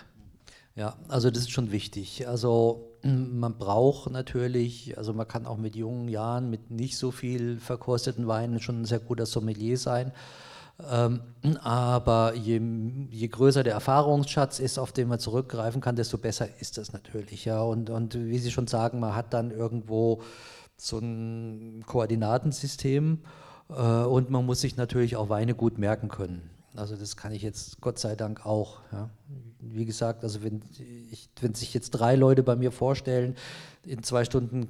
[0.75, 2.27] Ja, also das ist schon wichtig.
[2.27, 7.57] Also man braucht natürlich, also man kann auch mit jungen Jahren, mit nicht so viel
[7.57, 10.11] verkosteten Weinen schon ein sehr guter Sommelier sein.
[10.79, 11.21] Ähm,
[11.63, 12.61] aber je,
[13.09, 17.45] je, größer der Erfahrungsschatz ist, auf den man zurückgreifen kann, desto besser ist das natürlich.
[17.45, 17.61] Ja.
[17.61, 20.21] Und, und wie Sie schon sagen, man hat dann irgendwo
[20.77, 23.19] so ein Koordinatensystem
[23.69, 26.49] äh, und man muss sich natürlich auch Weine gut merken können.
[26.75, 28.81] Also das kann ich jetzt Gott sei Dank auch.
[28.91, 29.09] Ja.
[29.59, 30.61] Wie gesagt, also wenn,
[31.11, 33.35] ich, wenn sich jetzt drei Leute bei mir vorstellen,
[33.83, 34.67] in zwei Stunden,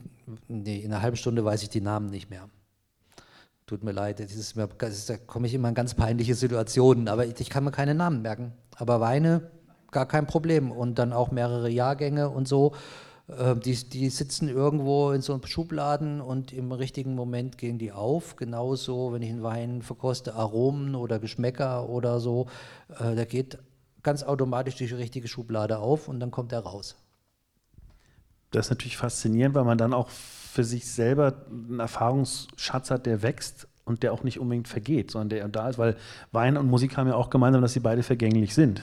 [0.48, 2.48] nee, in einer halben Stunde weiß ich die Namen nicht mehr.
[3.68, 6.36] Tut mir leid, das ist mir, das ist, da komme ich immer in ganz peinliche
[6.36, 8.54] Situationen, aber ich, ich kann mir keine Namen merken.
[8.78, 9.52] Aber Weine,
[9.92, 10.72] gar kein Problem.
[10.72, 12.74] Und dann auch mehrere Jahrgänge und so.
[13.28, 17.92] Äh, die, die sitzen irgendwo in so einem Schubladen und im richtigen Moment gehen die
[17.92, 18.38] auf.
[18.38, 22.48] Genauso, wenn ich einen Wein verkoste, Aromen oder Geschmäcker oder so,
[23.00, 23.58] äh, der geht
[24.02, 26.96] ganz automatisch die richtige Schublade auf und dann kommt er raus.
[28.52, 30.08] Das ist natürlich faszinierend, weil man dann auch
[30.58, 35.30] für sich selber einen Erfahrungsschatz hat, der wächst und der auch nicht unbedingt vergeht, sondern
[35.30, 35.96] der da ist, weil
[36.32, 38.80] Wein und Musik haben ja auch gemeinsam, dass sie beide vergänglich sind.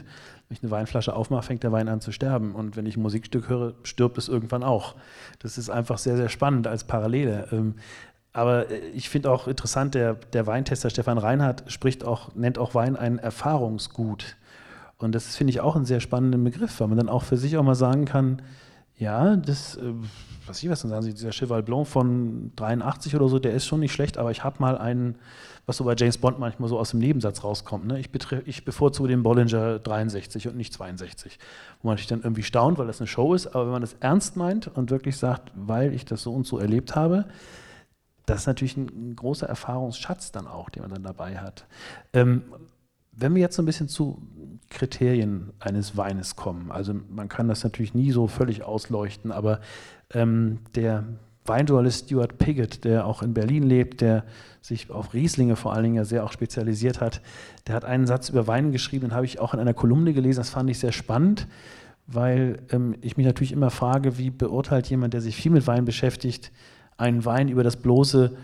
[0.48, 2.54] Wenn ich eine Weinflasche aufmache, fängt der Wein an zu sterben.
[2.54, 4.94] Und wenn ich ein Musikstück höre, stirbt es irgendwann auch.
[5.40, 7.48] Das ist einfach sehr, sehr spannend als Parallele.
[7.50, 7.74] Ähm,
[8.32, 12.76] aber äh, ich finde auch interessant, der, der Weintester Stefan Reinhardt spricht auch, nennt auch
[12.76, 14.36] Wein ein Erfahrungsgut.
[14.98, 17.56] Und das finde ich auch einen sehr spannenden Begriff, weil man dann auch für sich
[17.56, 18.42] auch mal sagen kann,
[18.96, 19.92] ja, das, äh,
[20.46, 23.66] was ich was denn sagen Sie, dieser Cheval Blanc von 83 oder so, der ist
[23.66, 25.16] schon nicht schlecht, aber ich habe mal einen,
[25.66, 27.86] was so bei James Bond manchmal so aus dem Nebensatz rauskommt.
[27.86, 27.98] Ne?
[27.98, 28.10] Ich,
[28.46, 31.38] ich bevorzuge den Bollinger 63 und nicht 62.
[31.82, 33.96] Wo man sich dann irgendwie staunt, weil das eine Show ist, aber wenn man das
[34.00, 37.24] ernst meint und wirklich sagt, weil ich das so und so erlebt habe,
[38.26, 41.66] das ist natürlich ein, ein großer Erfahrungsschatz dann auch, den man dann dabei hat.
[42.12, 42.42] Ähm,
[43.16, 44.22] wenn wir jetzt so ein bisschen zu
[44.70, 49.60] Kriterien eines Weines kommen, also man kann das natürlich nie so völlig ausleuchten, aber
[50.12, 51.04] ähm, der
[51.46, 54.24] Weinjournalist Stuart Piggott, der auch in Berlin lebt, der
[54.62, 57.20] sich auf Rieslinge vor allen Dingen ja sehr auch spezialisiert hat,
[57.66, 60.40] der hat einen Satz über Wein geschrieben, den habe ich auch in einer Kolumne gelesen,
[60.40, 61.46] das fand ich sehr spannend,
[62.06, 65.84] weil ähm, ich mich natürlich immer frage, wie beurteilt jemand, der sich viel mit Wein
[65.84, 66.50] beschäftigt,
[66.96, 68.36] einen Wein über das bloße,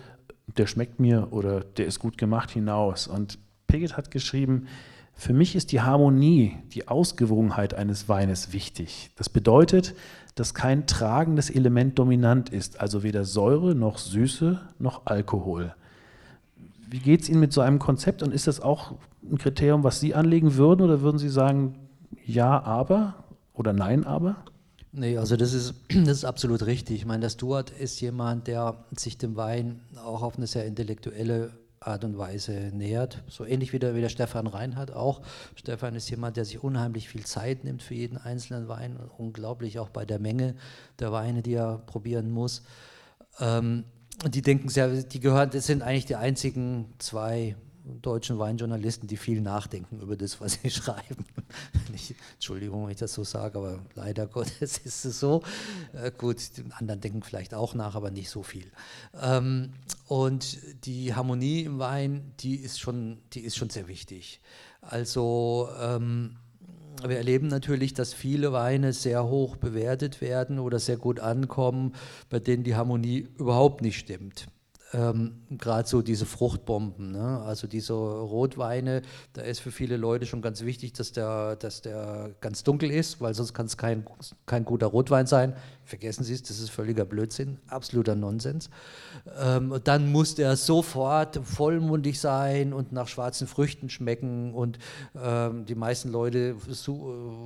[0.59, 3.07] der schmeckt mir oder der ist gut gemacht hinaus.
[3.07, 3.39] Und
[3.71, 4.67] Piggott hat geschrieben,
[5.15, 9.11] für mich ist die Harmonie, die Ausgewogenheit eines Weines wichtig.
[9.17, 9.95] Das bedeutet,
[10.35, 15.75] dass kein tragendes Element dominant ist, also weder Säure noch Süße noch Alkohol.
[16.89, 18.95] Wie geht es Ihnen mit so einem Konzept und ist das auch
[19.31, 21.75] ein Kriterium, was Sie anlegen würden oder würden Sie sagen,
[22.25, 24.37] ja, aber oder nein, aber?
[24.93, 26.97] Nee, also das ist, das ist absolut richtig.
[26.97, 31.53] Ich meine, der Stuart ist jemand, der sich dem Wein auch auf eine sehr intellektuelle
[31.83, 33.23] Art und Weise nähert.
[33.27, 35.23] So ähnlich wie der, wie der Stefan Reinhardt auch.
[35.55, 38.99] Stefan ist jemand, der sich unheimlich viel Zeit nimmt für jeden einzelnen Wein.
[39.17, 40.57] Unglaublich auch bei der Menge
[40.99, 42.63] der Weine, die er probieren muss.
[43.39, 43.85] Ähm,
[44.29, 49.41] die denken sehr, die gehören, das sind eigentlich die einzigen zwei deutschen Weinjournalisten, die viel
[49.41, 51.25] nachdenken über das, was sie schreiben.
[51.95, 55.43] ich, Entschuldigung, wenn ich das so sage, aber leider Gottes ist es so.
[55.93, 58.71] Äh, gut, die anderen denken vielleicht auch nach, aber nicht so viel.
[59.21, 59.73] Ähm,
[60.07, 64.41] und die Harmonie im Wein, die ist schon, die ist schon sehr wichtig.
[64.81, 66.37] Also ähm,
[67.07, 71.95] wir erleben natürlich, dass viele Weine sehr hoch bewertet werden oder sehr gut ankommen,
[72.29, 74.47] bei denen die Harmonie überhaupt nicht stimmt
[74.93, 77.41] ähm, gerade so diese Fruchtbomben, ne?
[77.45, 82.31] also diese Rotweine, da ist für viele Leute schon ganz wichtig, dass der, dass der
[82.41, 84.05] ganz dunkel ist, weil sonst kann es kein,
[84.47, 85.55] kein guter Rotwein sein.
[85.91, 88.71] Vergessen Sie es, das ist völliger Blödsinn, absoluter Nonsens.
[89.43, 94.79] Ähm, dann muss der sofort vollmundig sein und nach schwarzen Früchten schmecken und
[95.21, 96.55] ähm, die meisten Leute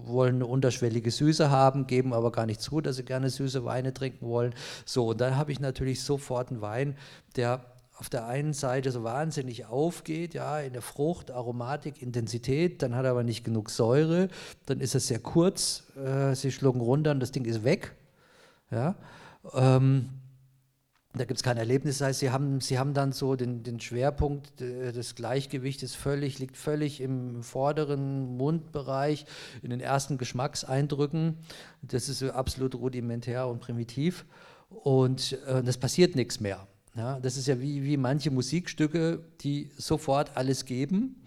[0.04, 3.94] wollen eine unterschwellige Süße haben, geben aber gar nicht zu, dass sie gerne süße Weine
[3.94, 4.54] trinken wollen.
[4.84, 6.98] So, und dann habe ich natürlich sofort einen Wein,
[7.36, 7.64] der
[7.96, 13.06] auf der einen Seite so wahnsinnig aufgeht, ja, in der Frucht, Aromatik, Intensität, dann hat
[13.06, 14.28] er aber nicht genug Säure,
[14.66, 17.94] dann ist es sehr kurz, äh, sie schlucken runter und das Ding ist weg.
[18.70, 18.96] Ja.
[19.52, 20.10] Ähm,
[21.16, 23.78] da gibt es kein Erlebnis, das heißt, sie haben, sie haben dann so den, den
[23.78, 29.24] Schwerpunkt des Gleichgewichtes völlig, liegt völlig im vorderen Mundbereich,
[29.62, 31.36] in den ersten Geschmackseindrücken.
[31.82, 34.24] Das ist absolut rudimentär und primitiv
[34.70, 36.66] und äh, das passiert nichts mehr.
[36.96, 41.22] Ja, das ist ja wie, wie manche Musikstücke, die sofort alles geben.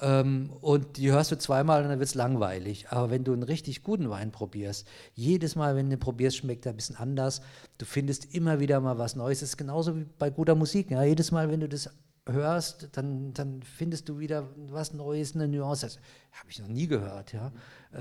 [0.00, 2.88] Ähm, und die hörst du zweimal und dann wird es langweilig.
[2.88, 6.66] Aber wenn du einen richtig guten Wein probierst, jedes Mal, wenn du ihn probierst, schmeckt
[6.66, 7.42] er ein bisschen anders.
[7.78, 9.40] Du findest immer wieder mal was Neues.
[9.40, 10.90] Das ist genauso wie bei guter Musik.
[10.90, 11.02] Ja?
[11.02, 11.90] Jedes Mal, wenn du das
[12.26, 15.86] hörst, dann, dann findest du wieder was Neues, eine Nuance.
[15.86, 15.98] Das
[16.32, 17.32] habe ich noch nie gehört.
[17.32, 17.52] Ja?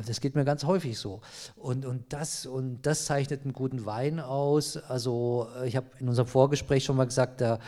[0.05, 1.21] Das geht mir ganz häufig so.
[1.55, 4.77] Und, und, das, und das zeichnet einen guten Wein aus.
[4.77, 7.59] Also äh, ich habe in unserem Vorgespräch schon mal gesagt, der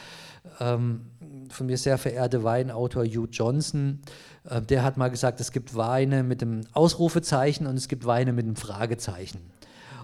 [0.59, 1.05] ähm,
[1.49, 4.01] von mir sehr verehrte Weinautor Hugh Johnson,
[4.45, 8.31] äh, der hat mal gesagt, es gibt Weine mit einem Ausrufezeichen und es gibt Weine
[8.31, 9.39] mit einem Fragezeichen.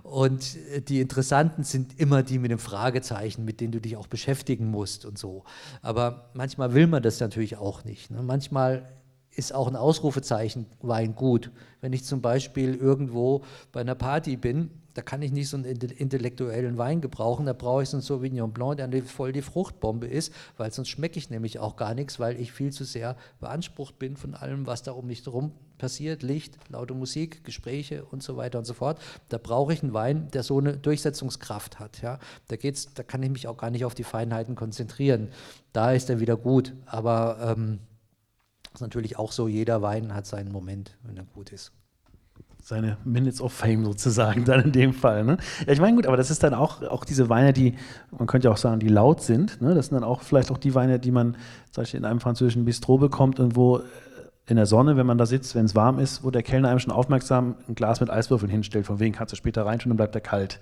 [0.04, 4.08] Und äh, die interessanten sind immer die mit dem Fragezeichen, mit denen du dich auch
[4.08, 5.44] beschäftigen musst und so.
[5.82, 8.12] Aber manchmal will man das natürlich auch nicht.
[8.12, 8.22] Ne?
[8.24, 8.86] Manchmal
[9.34, 11.52] ist auch ein Ausrufezeichen Wein gut.
[11.80, 15.66] Wenn ich zum Beispiel irgendwo bei einer Party bin, da kann ich nicht so einen
[15.66, 20.34] intellektuellen Wein gebrauchen, da brauche ich so einen Sauvignon Blanc, der voll die Fruchtbombe ist,
[20.58, 24.18] weil sonst schmecke ich nämlich auch gar nichts, weil ich viel zu sehr beansprucht bin
[24.18, 28.60] von allem, was da um mich herum passiert, Licht, laute Musik, Gespräche und so weiter
[28.60, 29.02] und so fort.
[29.30, 32.02] Da brauche ich einen Wein, der so eine Durchsetzungskraft hat.
[32.04, 32.20] Ja?
[32.48, 35.30] Da, geht's, da kann ich mich auch gar nicht auf die Feinheiten konzentrieren.
[35.74, 37.80] Da ist er wieder gut, aber ähm,
[38.74, 41.72] ist natürlich auch so, jeder Wein hat seinen Moment, wenn er gut ist.
[42.64, 45.24] Seine Minutes of Fame sozusagen, dann in dem Fall.
[45.24, 45.38] Ne?
[45.66, 47.74] Ja, ich meine, gut, aber das ist dann auch, auch diese Weine, die,
[48.16, 49.60] man könnte ja auch sagen, die laut sind.
[49.62, 49.74] Ne?
[49.74, 51.38] Das sind dann auch vielleicht auch die Weine, die man
[51.72, 53.82] zum Beispiel in einem französischen Bistro bekommt und wo
[54.48, 56.80] in der Sonne, wenn man da sitzt, wenn es warm ist, wo der Kellner einem
[56.80, 59.98] schon aufmerksam ein Glas mit Eiswürfeln hinstellt, von wegen kannst du später rein und dann
[59.98, 60.60] bleibt er kalt.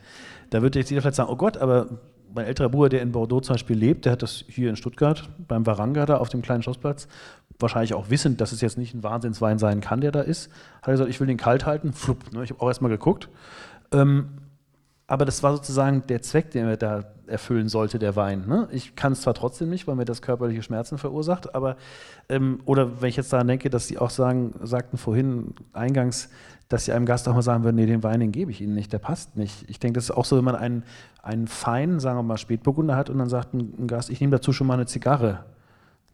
[0.50, 1.88] Da würde jetzt jeder vielleicht sagen, oh Gott, aber
[2.34, 5.30] mein älterer Bruder, der in Bordeaux zum Beispiel lebt, der hat das hier in Stuttgart
[5.48, 7.08] beim Varanga da auf dem kleinen Schlossplatz,
[7.60, 10.90] wahrscheinlich auch wissend, dass es jetzt nicht ein Wahnsinnswein sein kann, der da ist, hat
[10.90, 11.94] er gesagt, ich will den kalt halten.
[11.94, 12.44] Flupp, ne?
[12.44, 13.30] Ich habe auch erstmal geguckt.
[13.92, 14.30] Ähm,
[15.10, 18.46] aber das war sozusagen der Zweck, den er da erfüllen sollte, der Wein.
[18.48, 18.68] Ne?
[18.72, 21.78] Ich kann es zwar trotzdem nicht, weil mir das körperliche Schmerzen verursacht, aber,
[22.30, 26.30] ähm, oder wenn ich jetzt daran denke, dass Sie auch sagen, sagten vorhin eingangs,
[26.70, 28.76] dass Sie einem Gast auch mal sagen würden, nee, den Wein, den gebe ich Ihnen
[28.76, 29.68] nicht, der passt nicht.
[29.68, 30.84] Ich denke, das ist auch so, wenn man einen,
[31.24, 34.32] einen feinen, sagen wir mal, Spätburgunder hat und dann sagt ein, ein Gast, ich nehme
[34.32, 35.44] dazu schon mal eine Zigarre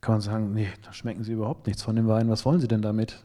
[0.05, 2.67] kann man sagen, nee, da schmecken Sie überhaupt nichts von dem Wein, was wollen Sie
[2.67, 3.23] denn damit?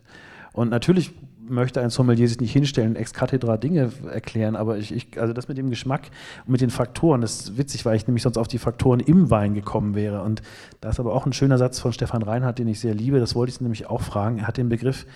[0.52, 1.12] Und natürlich
[1.51, 5.49] möchte ein Sommelier sich nicht hinstellen, ex cathedra Dinge erklären, aber ich, ich, also das
[5.49, 6.11] mit dem Geschmack
[6.47, 9.31] und mit den Faktoren, das ist witzig, weil ich nämlich sonst auf die Faktoren im
[9.31, 10.23] Wein gekommen wäre.
[10.23, 10.43] Und
[10.81, 13.35] da ist aber auch ein schöner Satz von Stefan Reinhardt, den ich sehr liebe, das
[13.35, 14.39] wollte ich nämlich auch fragen.
[14.39, 15.07] Er hat den Begriff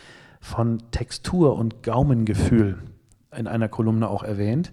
[0.40, 2.79] von Textur und Gaumengefühl
[3.37, 4.73] in einer Kolumne auch erwähnt.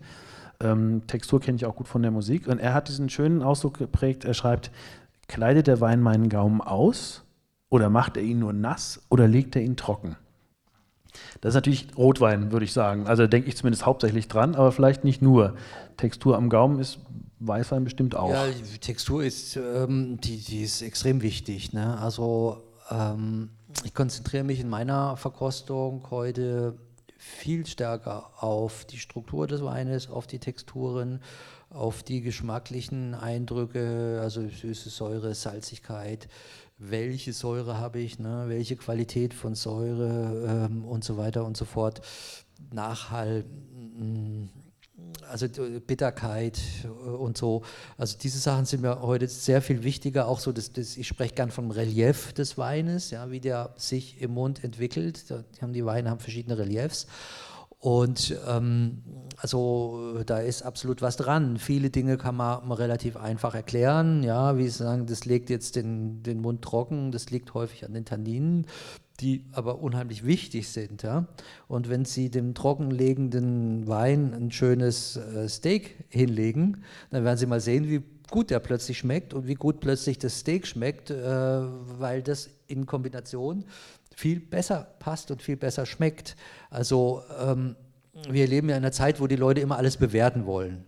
[0.61, 2.47] Ähm, Textur kenne ich auch gut von der Musik.
[2.47, 4.71] Und er hat diesen schönen Ausdruck geprägt, er schreibt,
[5.27, 7.23] Kleidet der Wein meinen Gaumen aus
[7.69, 10.17] oder macht er ihn nur nass oder legt er ihn trocken?
[11.41, 13.07] Das ist natürlich Rotwein, würde ich sagen.
[13.07, 15.55] Also denke ich zumindest hauptsächlich dran, aber vielleicht nicht nur.
[15.97, 16.99] Textur am Gaumen ist
[17.39, 18.31] Weißwein bestimmt auch.
[18.31, 21.73] Ja, die Textur ist, ähm, die, die ist extrem wichtig.
[21.73, 21.97] Ne?
[21.99, 23.49] Also ähm,
[23.83, 26.75] ich konzentriere mich in meiner Verkostung heute
[27.17, 31.21] viel stärker auf die Struktur des Weines, auf die Texturen,
[31.69, 36.27] auf die geschmacklichen Eindrücke, also süße Säure, Salzigkeit,
[36.81, 41.65] welche Säure habe ich, ne, welche Qualität von Säure ähm, und so weiter und so
[41.65, 42.01] fort,
[42.71, 43.43] Nachhall.
[43.97, 44.45] Mm,
[45.29, 45.47] also
[45.85, 46.59] Bitterkeit
[47.19, 47.63] und so.
[47.97, 50.27] Also diese Sachen sind mir heute sehr viel wichtiger.
[50.27, 54.21] Auch so, dass, dass ich spreche gern vom Relief des Weines, ja, wie der sich
[54.21, 55.29] im Mund entwickelt.
[55.29, 57.07] Die, haben, die Weine haben verschiedene Reliefs.
[57.81, 59.01] Und ähm,
[59.37, 61.57] also da ist absolut was dran.
[61.57, 64.21] Viele Dinge kann man, relativ einfach erklären.
[64.21, 67.93] Ja, wie Sie sagen, das legt jetzt den, den Mund trocken, das liegt häufig an
[67.93, 68.67] den Tanninen,
[69.19, 71.01] die aber unheimlich wichtig sind.
[71.01, 71.25] Ja?
[71.67, 77.61] Und wenn Sie dem trockenlegenden Wein ein schönes äh, Steak hinlegen, dann werden Sie mal
[77.61, 82.21] sehen, wie gut der plötzlich schmeckt und wie gut plötzlich das Steak schmeckt, äh, weil
[82.21, 83.65] das in Kombination
[84.15, 86.35] viel besser passt und viel besser schmeckt.
[86.69, 87.75] Also ähm,
[88.29, 90.85] wir leben ja in einer Zeit, wo die Leute immer alles bewerten wollen.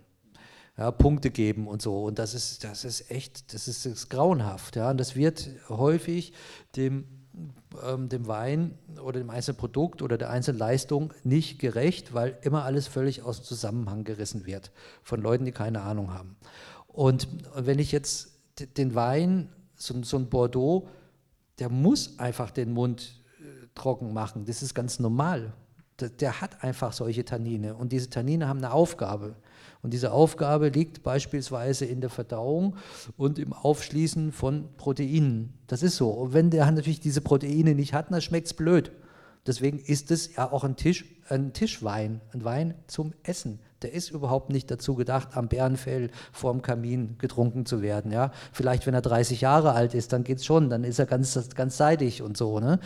[0.76, 2.04] Ja, Punkte geben und so.
[2.04, 4.76] Und das ist, das ist echt, das ist, ist grauenhaft.
[4.76, 4.90] Ja.
[4.90, 6.32] Und das wird häufig
[6.74, 7.06] dem,
[7.86, 12.64] ähm, dem Wein oder dem einzelnen Produkt oder der einzelnen Leistung nicht gerecht, weil immer
[12.64, 14.72] alles völlig aus dem Zusammenhang gerissen wird
[15.02, 16.36] von Leuten, die keine Ahnung haben.
[16.88, 18.32] Und wenn ich jetzt
[18.76, 20.88] den Wein, so, so ein Bordeaux,
[21.58, 24.44] der muss einfach den Mund äh, trocken machen.
[24.46, 25.52] Das ist ganz normal.
[26.18, 27.76] Der, hat einfach solche Tannine.
[27.76, 29.36] Und diese Tannine haben eine Aufgabe.
[29.80, 32.76] Und diese Aufgabe liegt beispielsweise in der Verdauung
[33.16, 35.54] und im Aufschließen von Proteinen.
[35.68, 36.10] Das ist so.
[36.10, 38.90] Und wenn der natürlich diese Proteine nicht hat, dann schmeckt es blöd.
[39.46, 44.10] Deswegen ist es ja auch ein, Tisch, ein Tischwein, ein Wein zum Essen der ist
[44.10, 48.10] überhaupt nicht dazu gedacht, am Bärenfell vorm Kamin getrunken zu werden.
[48.10, 48.32] Ja?
[48.50, 51.38] Vielleicht, wenn er 30 Jahre alt ist, dann geht es schon, dann ist er ganz,
[51.54, 52.60] ganz seidig und so.
[52.60, 52.80] Ne?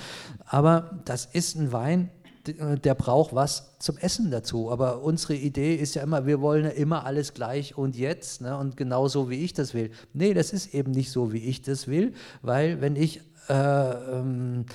[0.44, 2.10] Aber das ist ein Wein,
[2.48, 4.72] der braucht was zum Essen dazu.
[4.72, 8.58] Aber unsere Idee ist ja immer, wir wollen ja immer alles gleich und jetzt ne?
[8.58, 9.92] und genau so, wie ich das will.
[10.12, 14.66] Nee, das ist eben nicht so, wie ich das will, weil wenn ich äh, ähm,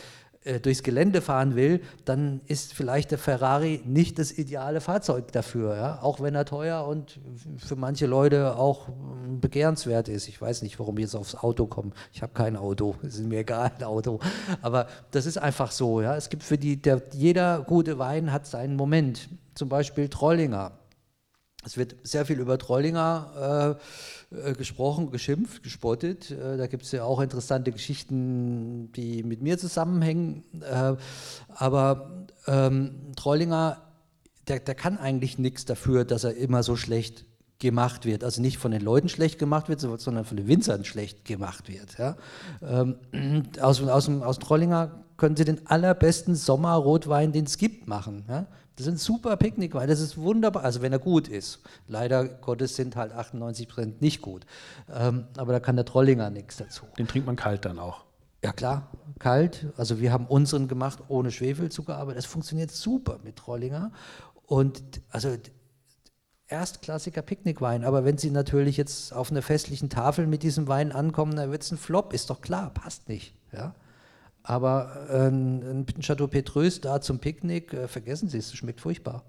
[0.45, 5.75] äh, durchs Gelände fahren will, dann ist vielleicht der Ferrari nicht das ideale Fahrzeug dafür,
[5.75, 5.99] ja?
[6.01, 7.19] auch wenn er teuer und
[7.57, 10.27] für manche Leute auch ähm, begehrenswert ist.
[10.27, 11.91] Ich weiß nicht, warum ich jetzt aufs Auto komme.
[12.11, 14.19] Ich habe kein Auto, es ist mir egal, ein Auto.
[14.61, 16.01] Aber das ist einfach so.
[16.01, 16.15] Ja?
[16.17, 19.29] Es gibt für die, der, jeder gute Wein hat seinen Moment.
[19.55, 20.73] Zum Beispiel Trollinger.
[21.65, 23.83] Es wird sehr viel über Trollinger äh,
[24.33, 26.31] äh, gesprochen, geschimpft, gespottet.
[26.31, 30.43] Äh, da gibt es ja auch interessante Geschichten, die mit mir zusammenhängen.
[30.61, 30.95] Äh,
[31.55, 33.81] aber ähm, Trollinger,
[34.47, 37.25] der, der kann eigentlich nichts dafür, dass er immer so schlecht
[37.59, 38.23] gemacht wird.
[38.23, 41.97] Also nicht von den Leuten schlecht gemacht wird, sondern von den Winzern schlecht gemacht wird.
[41.97, 42.17] Ja?
[42.61, 42.95] Ähm,
[43.61, 48.25] aus, aus, aus Trollinger können Sie den allerbesten Sommerrotwein, den es gibt, machen.
[48.27, 48.47] Ja?
[48.75, 51.59] Das sind super Picknickwein, das ist wunderbar, also wenn er gut ist.
[51.87, 54.45] Leider Gottes sind halt 98 Prozent nicht gut.
[54.91, 56.85] Ähm, aber da kann der Trollinger nichts dazu.
[56.97, 58.03] Den trinkt man kalt dann auch.
[58.43, 59.67] Ja klar, kalt.
[59.77, 63.91] Also wir haben unseren gemacht ohne Schwefelzucker, aber das funktioniert super mit Trollinger.
[64.45, 65.37] Und also
[66.47, 67.83] erstklassiger Picknickwein.
[67.83, 71.63] Aber wenn Sie natürlich jetzt auf einer festlichen Tafel mit diesem Wein ankommen, dann wird
[71.63, 73.33] es ein Flop, ist doch klar, passt nicht.
[73.51, 73.75] Ja?
[74.43, 79.23] Aber äh, ein Chateau Petrus da zum Picknick, äh, vergessen Sie es, es schmeckt furchtbar.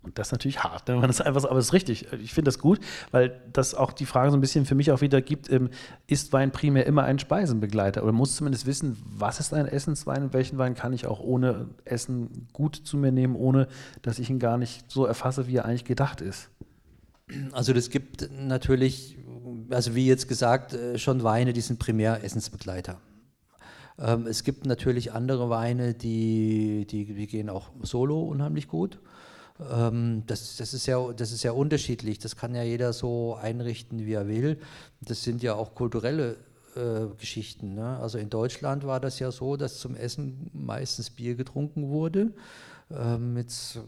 [0.00, 0.94] Und das ist natürlich hart, ne?
[0.94, 2.10] wenn man das einfach aber es ist richtig.
[2.12, 5.02] Ich finde das gut, weil das auch die Frage so ein bisschen für mich auch
[5.02, 5.68] wieder gibt, ähm,
[6.06, 8.02] ist Wein primär immer ein Speisenbegleiter?
[8.02, 11.68] Oder muss zumindest wissen, was ist ein Essenswein und welchen Wein kann ich auch ohne
[11.84, 13.68] Essen gut zu mir nehmen, ohne
[14.00, 16.48] dass ich ihn gar nicht so erfasse, wie er eigentlich gedacht ist?
[17.52, 19.18] Also das gibt natürlich,
[19.68, 22.98] also wie jetzt gesagt, äh, schon Weine, die sind primär Essensbegleiter.
[23.98, 28.98] Ähm, es gibt natürlich andere Weine, die, die, die gehen auch solo unheimlich gut.
[29.70, 32.18] Ähm, das, das, ist ja, das ist ja unterschiedlich.
[32.18, 34.58] Das kann ja jeder so einrichten, wie er will.
[35.00, 36.36] Das sind ja auch kulturelle
[36.76, 37.74] äh, Geschichten.
[37.74, 37.98] Ne?
[37.98, 42.32] Also in Deutschland war das ja so, dass zum Essen meistens Bier getrunken wurde.
[42.90, 43.80] Ähm, jetzt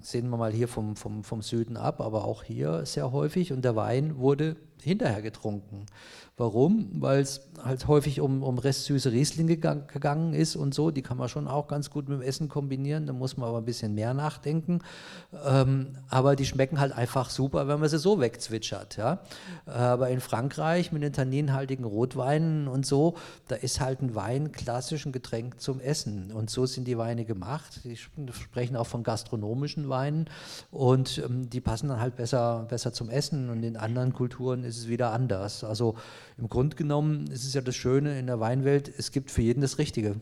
[0.00, 3.52] sehen wir mal hier vom, vom, vom Süden ab, aber auch hier sehr häufig.
[3.52, 5.86] Und der Wein wurde hinterher getrunken.
[6.40, 6.88] Warum?
[6.94, 10.90] Weil es halt häufig um, um restsüße Rieslinge gegangen ist und so.
[10.90, 13.06] Die kann man schon auch ganz gut mit dem Essen kombinieren.
[13.06, 14.80] Da muss man aber ein bisschen mehr nachdenken.
[15.44, 18.96] Ähm, aber die schmecken halt einfach super, wenn man sie so wegzwitschert.
[18.96, 19.20] Ja?
[19.66, 23.16] Aber in Frankreich mit den tanninhaltigen Rotweinen und so,
[23.48, 26.32] da ist halt ein Wein klassisch ein Getränk zum Essen.
[26.32, 27.82] Und so sind die Weine gemacht.
[27.84, 30.30] Die sprechen auch von gastronomischen Weinen
[30.70, 33.50] und ähm, die passen dann halt besser, besser zum Essen.
[33.50, 35.64] Und in anderen Kulturen ist es wieder anders.
[35.64, 35.96] Also
[36.40, 39.60] im Grunde genommen ist es ja das Schöne in der Weinwelt, es gibt für jeden
[39.60, 40.16] das Richtige.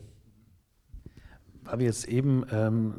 [1.63, 2.95] Weil wir jetzt eben ähm,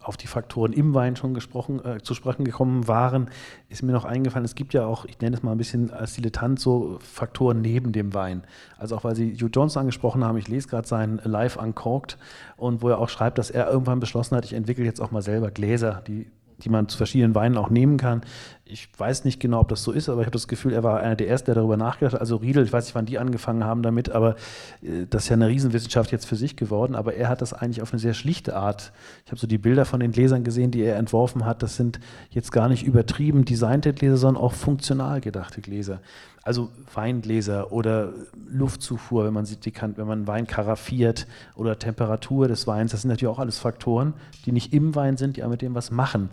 [0.00, 3.30] auf die Faktoren im Wein schon gesprochen, äh, zu sprechen gekommen waren,
[3.68, 6.14] ist mir noch eingefallen, es gibt ja auch, ich nenne es mal ein bisschen als
[6.14, 8.42] Dilettant, so Faktoren neben dem Wein.
[8.76, 12.18] Also auch weil Sie Hugh Johnson angesprochen haben, ich lese gerade sein Live Uncorked
[12.56, 15.22] und wo er auch schreibt, dass er irgendwann beschlossen hat, ich entwickle jetzt auch mal
[15.22, 16.30] selber Gläser, die
[16.62, 18.22] die man zu verschiedenen Weinen auch nehmen kann.
[18.70, 21.00] Ich weiß nicht genau, ob das so ist, aber ich habe das Gefühl, er war
[21.00, 22.20] einer der Ersten, der darüber nachgedacht hat.
[22.20, 24.36] Also Riedel, ich weiß nicht, wann die angefangen haben damit, aber
[24.82, 26.94] äh, das ist ja eine Riesenwissenschaft jetzt für sich geworden.
[26.94, 28.92] Aber er hat das eigentlich auf eine sehr schlichte Art.
[29.24, 31.62] Ich habe so die Bilder von den Gläsern gesehen, die er entworfen hat.
[31.62, 31.98] Das sind
[32.28, 36.00] jetzt gar nicht übertrieben designte Gläser, sondern auch funktional gedachte Gläser.
[36.42, 38.12] Also Weingläser oder
[38.50, 39.64] Luftzufuhr, wenn man sieht,
[39.96, 44.14] wenn man Wein karaffiert oder Temperatur des Weins, das sind natürlich auch alles Faktoren,
[44.46, 46.30] die nicht im Wein sind, die aber mit dem was machen.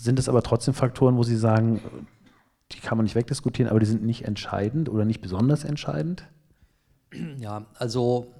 [0.00, 1.80] Sind es aber trotzdem Faktoren, wo Sie sagen,
[2.70, 6.28] die kann man nicht wegdiskutieren, aber die sind nicht entscheidend oder nicht besonders entscheidend?
[7.40, 8.32] Ja, also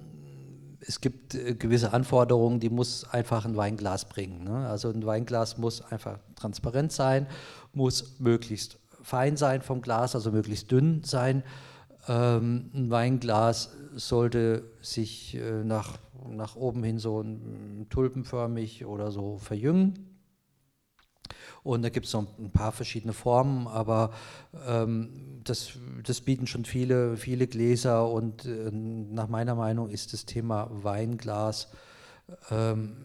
[0.79, 4.45] es gibt äh, gewisse Anforderungen, die muss einfach ein Weinglas bringen.
[4.45, 4.69] Ne?
[4.69, 7.27] Also ein Weinglas muss einfach transparent sein,
[7.73, 11.43] muss möglichst fein sein vom Glas, also möglichst dünn sein.
[12.07, 15.97] Ähm, ein Weinglas sollte sich äh, nach,
[16.29, 17.25] nach oben hin so
[17.89, 20.18] tulpenförmig oder so verjüngen.
[21.63, 24.11] Und da gibt es noch ein paar verschiedene Formen, aber
[24.67, 25.71] ähm, das,
[26.03, 31.69] das bieten schon viele, viele Gläser und äh, nach meiner Meinung ist das Thema Weinglas
[32.49, 32.95] ähm,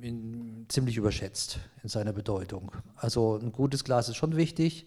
[0.00, 2.72] in, ziemlich überschätzt in seiner Bedeutung.
[2.96, 4.86] Also ein gutes Glas ist schon wichtig,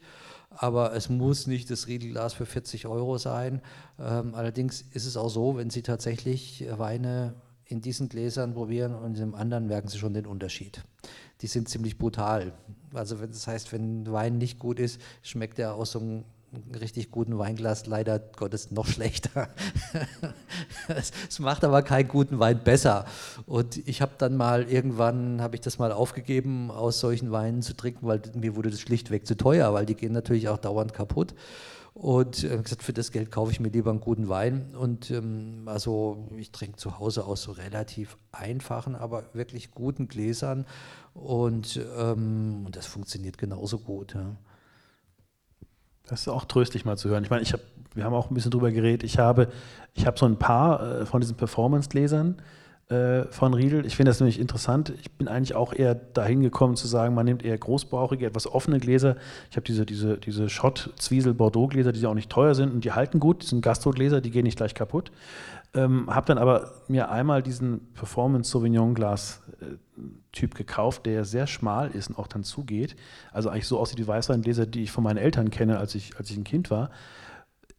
[0.50, 3.62] aber es muss nicht das Riedelglas für 40 Euro sein.
[4.00, 9.16] Ähm, allerdings ist es auch so, wenn Sie tatsächlich Weine in diesen Gläsern probieren und
[9.16, 10.84] in dem anderen merken Sie schon den Unterschied.
[11.44, 12.54] Die sind ziemlich brutal.
[12.94, 16.24] Also das heißt, wenn Wein nicht gut ist, schmeckt er aus so einem
[16.80, 19.50] richtig guten Weinglas leider Gottes noch schlechter.
[21.28, 23.06] es macht aber keinen guten Wein besser.
[23.46, 27.76] Und ich habe dann mal irgendwann, habe ich das mal aufgegeben, aus solchen Weinen zu
[27.76, 31.34] trinken, weil mir wurde das schlichtweg zu teuer, weil die gehen natürlich auch dauernd kaputt.
[31.94, 34.76] Und äh, gesagt, für das Geld kaufe ich mir lieber einen guten Wein.
[34.76, 40.66] Und ähm, also ich trinke zu Hause aus so relativ einfachen, aber wirklich guten Gläsern.
[41.14, 44.16] Und, ähm, und das funktioniert genauso gut.
[44.16, 44.36] Ja.
[46.08, 47.24] Das ist auch tröstlich mal zu hören.
[47.24, 47.62] Ich meine, ich hab,
[47.94, 49.04] wir haben auch ein bisschen drüber geredet.
[49.04, 49.52] Ich habe,
[49.94, 52.42] ich habe so ein paar äh, von diesen Performance-Gläsern
[52.90, 53.86] äh, von Riedel.
[53.86, 54.94] Ich finde das nämlich interessant.
[55.02, 58.80] Ich bin eigentlich auch eher dahin gekommen zu sagen, man nimmt eher großbauchige, etwas offene
[58.80, 59.16] Gläser.
[59.50, 63.44] Ich habe diese, diese, diese Schott-Zwiesel-Bordeaux-Gläser, die auch nicht teuer sind und die halten gut.
[63.44, 65.12] Die sind Gastro-Gläser, die gehen nicht gleich kaputt.
[65.76, 69.66] Ähm, habe dann aber mir einmal diesen Performance Sauvignon Glas äh,
[70.32, 72.96] Typ gekauft, der sehr schmal ist und auch dann zugeht.
[73.32, 76.30] Also eigentlich so aussieht wie Weißweingläser, die ich von meinen Eltern kenne, als ich, als
[76.30, 76.90] ich ein Kind war.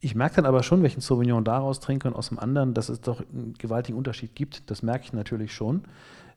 [0.04, 3.00] Ich merke dann aber schon, welchen Sauvignon daraus trinke und aus dem anderen, dass es
[3.00, 4.70] doch einen gewaltigen Unterschied gibt.
[4.70, 5.84] Das merke ich natürlich schon.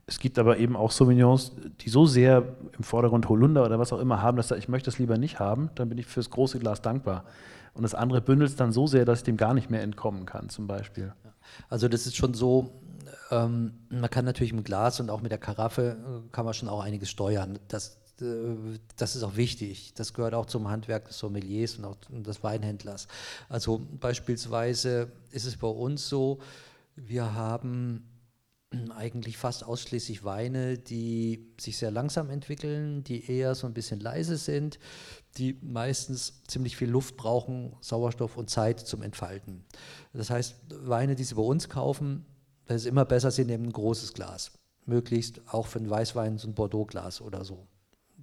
[0.06, 1.52] Es gibt aber eben auch Sauvignons,
[1.82, 5.00] die so sehr im Vordergrund Holunder oder was auch immer haben, dass ich möchte es
[5.00, 5.70] lieber nicht haben.
[5.76, 7.26] Dann bin ich fürs große Glas dankbar.
[7.74, 10.26] Und das andere bündelt es dann so sehr, dass ich dem gar nicht mehr entkommen
[10.26, 11.12] kann, zum Beispiel.
[11.68, 12.72] Also das ist schon so,
[13.32, 16.70] ähm, man kann natürlich mit Glas und auch mit der Karaffe äh, kann man schon
[16.70, 17.60] auch einiges steuern.
[17.68, 19.94] Das, das ist auch wichtig.
[19.96, 23.08] Das gehört auch zum Handwerk des Sommeliers und auch des Weinhändlers.
[23.50, 26.40] Also beispielsweise ist es bei uns so,
[26.96, 28.10] wir haben
[28.96, 34.36] eigentlich fast ausschließlich Weine, die sich sehr langsam entwickeln, die eher so ein bisschen leise
[34.36, 34.78] sind,
[35.38, 39.64] die meistens ziemlich viel Luft brauchen, Sauerstoff und Zeit zum Entfalten.
[40.12, 42.26] Das heißt, Weine, die Sie bei uns kaufen,
[42.66, 44.52] das ist immer besser, Sie nehmen ein großes Glas.
[44.86, 47.68] Möglichst auch für einen Weißwein so ein Bordeaux-Glas oder so.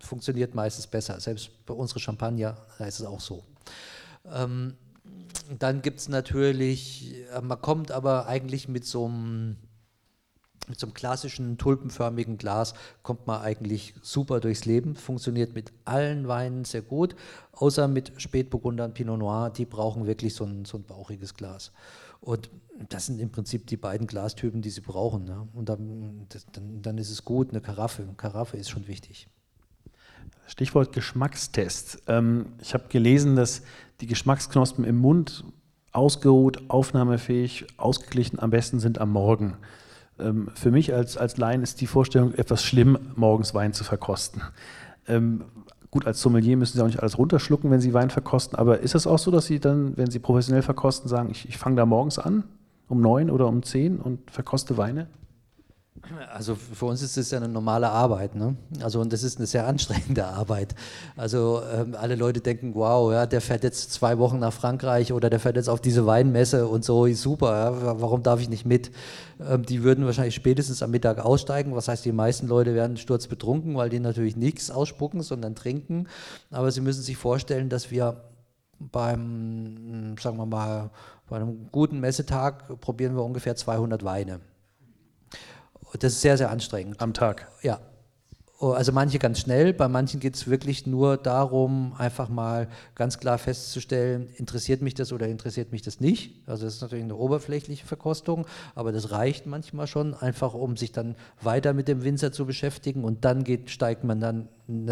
[0.05, 1.19] Funktioniert meistens besser.
[1.21, 3.45] Selbst bei unseren Champagner ist es auch so.
[4.31, 4.75] Ähm,
[5.59, 9.57] dann gibt es natürlich, äh, man kommt aber eigentlich mit so einem
[10.67, 16.27] mit so einem klassischen tulpenförmigen Glas kommt man eigentlich super durchs Leben, funktioniert mit allen
[16.27, 17.17] Weinen sehr gut,
[17.53, 21.71] außer mit Spätburgundern, Pinot Noir, die brauchen wirklich so ein, so ein bauchiges Glas.
[22.21, 22.51] Und
[22.89, 25.25] das sind im Prinzip die beiden Glastypen, die sie brauchen.
[25.25, 25.47] Ne?
[25.53, 28.03] Und dann, das, dann, dann, ist es gut, eine Karaffe.
[28.03, 29.29] Eine Karaffe ist schon wichtig.
[30.47, 32.03] Stichwort Geschmackstest.
[32.07, 33.63] Ähm, ich habe gelesen, dass
[34.01, 35.45] die Geschmacksknospen im Mund
[35.93, 39.57] ausgeruht, aufnahmefähig, ausgeglichen am besten sind am Morgen.
[40.19, 44.43] Ähm, für mich als, als Laien ist die Vorstellung etwas schlimm, morgens Wein zu verkosten.
[45.07, 45.45] Ähm,
[45.95, 48.97] Gut, als Sommelier müssen Sie auch nicht alles runterschlucken, wenn Sie Wein verkosten, aber ist
[48.97, 51.87] es auch so, dass Sie dann, wenn Sie professionell verkosten, sagen, ich, ich fange da
[51.87, 52.43] morgens an,
[52.89, 55.07] um neun oder um zehn und verkoste Weine?
[56.33, 58.57] Also für uns ist es ja eine normale Arbeit, ne?
[58.83, 60.75] Also und das ist eine sehr anstrengende Arbeit.
[61.17, 65.31] Also ähm, alle Leute denken, wow, ja, der fährt jetzt zwei Wochen nach Frankreich oder
[65.31, 68.91] der fährt jetzt auf diese Weinmesse und so, super, ja, warum darf ich nicht mit?
[69.41, 71.75] Ähm, die würden wahrscheinlich spätestens am Mittag aussteigen.
[71.75, 76.09] Was heißt, die meisten Leute werden sturzbetrunken, weil die natürlich nichts ausspucken, sondern trinken.
[76.51, 78.17] Aber sie müssen sich vorstellen, dass wir
[78.79, 80.91] beim, sagen wir mal,
[81.29, 84.41] bei einem guten Messetag probieren wir ungefähr 200 Weine.
[85.99, 87.01] Das ist sehr, sehr anstrengend.
[87.01, 87.49] Am Tag?
[87.63, 87.81] Ja.
[88.61, 93.19] Oh, also manche ganz schnell, bei manchen geht es wirklich nur darum, einfach mal ganz
[93.19, 96.49] klar festzustellen, interessiert mich das oder interessiert mich das nicht.
[96.49, 100.93] Also das ist natürlich eine oberflächliche Verkostung, aber das reicht manchmal schon, einfach um sich
[100.93, 104.49] dann weiter mit dem Winzer zu beschäftigen und dann geht, steigt man dann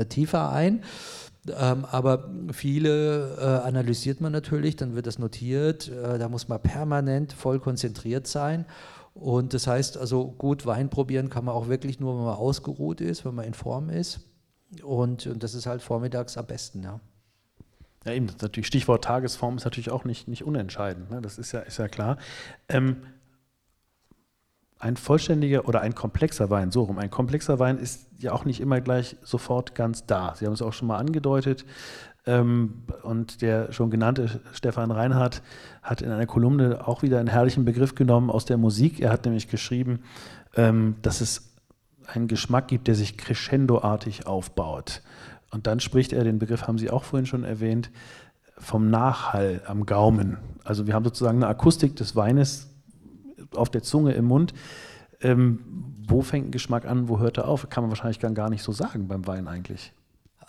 [0.09, 0.83] tiefer ein.
[1.49, 6.61] Ähm, aber viele äh, analysiert man natürlich, dann wird das notiert, äh, da muss man
[6.61, 8.65] permanent voll konzentriert sein.
[9.15, 13.01] Und das heißt also, gut Wein probieren kann man auch wirklich nur, wenn man ausgeruht
[13.01, 14.21] ist, wenn man in Form ist.
[14.83, 17.01] Und, und das ist halt vormittags am besten, ja.
[18.05, 21.21] Ja, eben, natürlich Stichwort Tagesform ist natürlich auch nicht, nicht unentscheidend, ne?
[21.21, 22.17] das ist ja, ist ja klar.
[22.69, 23.03] Ähm,
[24.83, 28.61] ein vollständiger oder ein komplexer Wein, so rum, ein komplexer Wein ist ja auch nicht
[28.61, 30.35] immer gleich sofort ganz da.
[30.35, 31.65] Sie haben es auch schon mal angedeutet.
[32.25, 35.43] Ähm, und der schon genannte Stefan Reinhardt
[35.83, 39.01] hat in einer Kolumne auch wieder einen herrlichen Begriff genommen aus der Musik.
[39.01, 40.01] Er hat nämlich geschrieben,
[40.55, 41.53] ähm, dass es
[42.07, 45.03] einen Geschmack gibt, der sich crescendoartig aufbaut.
[45.51, 47.91] Und dann spricht er, den Begriff haben Sie auch vorhin schon erwähnt,
[48.57, 50.39] vom Nachhall am Gaumen.
[50.65, 52.71] Also wir haben sozusagen eine Akustik des Weines
[53.55, 54.55] auf der Zunge, im Mund.
[55.21, 55.61] Ähm,
[56.07, 57.69] wo fängt ein Geschmack an, wo hört er auf?
[57.69, 59.93] Kann man wahrscheinlich gar nicht so sagen beim Wein eigentlich.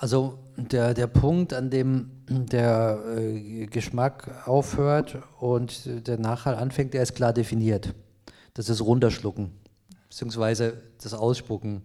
[0.03, 7.03] Also der, der Punkt, an dem der äh, Geschmack aufhört und der Nachhall anfängt, der
[7.03, 7.95] ist klar definiert.
[8.53, 9.53] Das ist Runterschlucken,
[10.09, 11.83] beziehungsweise das Ausspucken.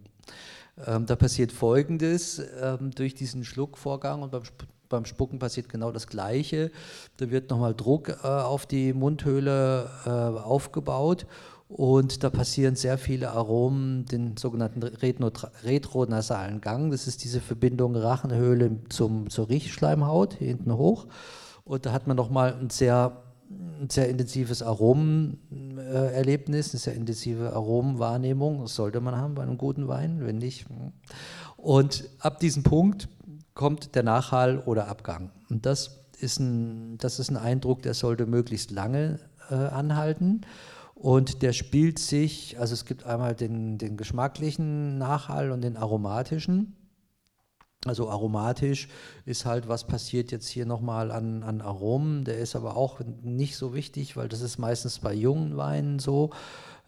[0.85, 4.43] Ähm, da passiert Folgendes ähm, durch diesen Schluckvorgang und beim,
[4.89, 6.73] beim Spucken passiert genau das Gleiche.
[7.19, 11.25] Da wird nochmal Druck äh, auf die Mundhöhle äh, aufgebaut
[11.69, 16.91] und da passieren sehr viele Aromen, den sogenannten retronasalen Gang.
[16.91, 21.09] Das ist diese Verbindung Rachenhöhle zum, zur Riechschleimhaut, hinten hoch.
[21.64, 28.62] Und da hat man nochmal ein sehr, ein sehr intensives Aromenerlebnis, eine sehr intensive Aromenwahrnehmung.
[28.62, 30.66] Das sollte man haben bei einem guten Wein, wenn nicht.
[30.71, 30.93] Hm.
[31.59, 33.11] Und ab diesem Punkt
[33.53, 35.33] kommt der Nachhall oder Abgang.
[35.51, 39.19] Und das ist ein, das ist ein Eindruck, der sollte möglichst lange
[39.51, 40.47] äh, anhalten.
[40.99, 46.75] Und der spielt sich, also es gibt einmal den, den geschmacklichen Nachhall und den aromatischen.
[47.87, 48.89] Also aromatisch
[49.25, 52.25] ist halt, was passiert jetzt hier nochmal an, an Aromen.
[52.25, 56.31] Der ist aber auch nicht so wichtig, weil das ist meistens bei jungen Weinen so.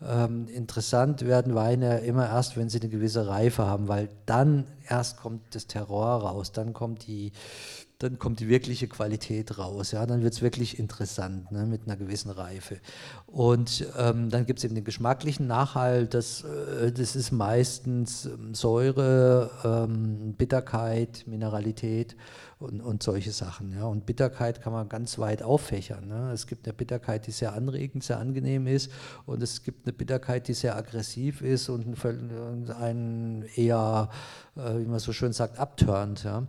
[0.03, 5.19] Ähm, interessant werden Weine immer erst, wenn sie eine gewisse Reife haben, weil dann erst
[5.19, 7.31] kommt das Terror raus, dann kommt die,
[8.01, 9.92] dann kommt die wirkliche Qualität raus.
[9.92, 12.78] Ja, dann wird es wirklich interessant ne, mit einer gewissen Reife.
[13.26, 16.14] Und ähm, dann gibt es eben den geschmacklichen Nachhalt.
[16.14, 22.16] Das, äh, das ist meistens ähm, Säure, ähm, Bitterkeit, Mineralität
[22.61, 23.73] und, und solche Sachen.
[23.75, 23.87] Ja.
[23.87, 26.07] Und Bitterkeit kann man ganz weit auffächern.
[26.09, 26.31] Ne.
[26.33, 28.91] Es gibt eine Bitterkeit, die sehr anregend, sehr angenehm ist.
[29.25, 31.97] Und es gibt eine Bitterkeit, die sehr aggressiv ist und
[32.79, 34.11] einen eher,
[34.57, 36.23] äh, wie man so schön sagt, abturnt.
[36.23, 36.47] Ja.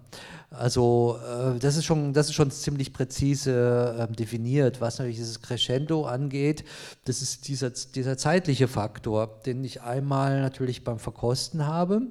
[0.49, 5.41] Also äh, das, ist schon, das ist schon ziemlich präzise äh, definiert, was natürlich dieses
[5.41, 6.65] Crescendo angeht.
[7.05, 12.01] Das ist dieser, dieser zeitliche Faktor, den ich einmal natürlich beim Verkosten habe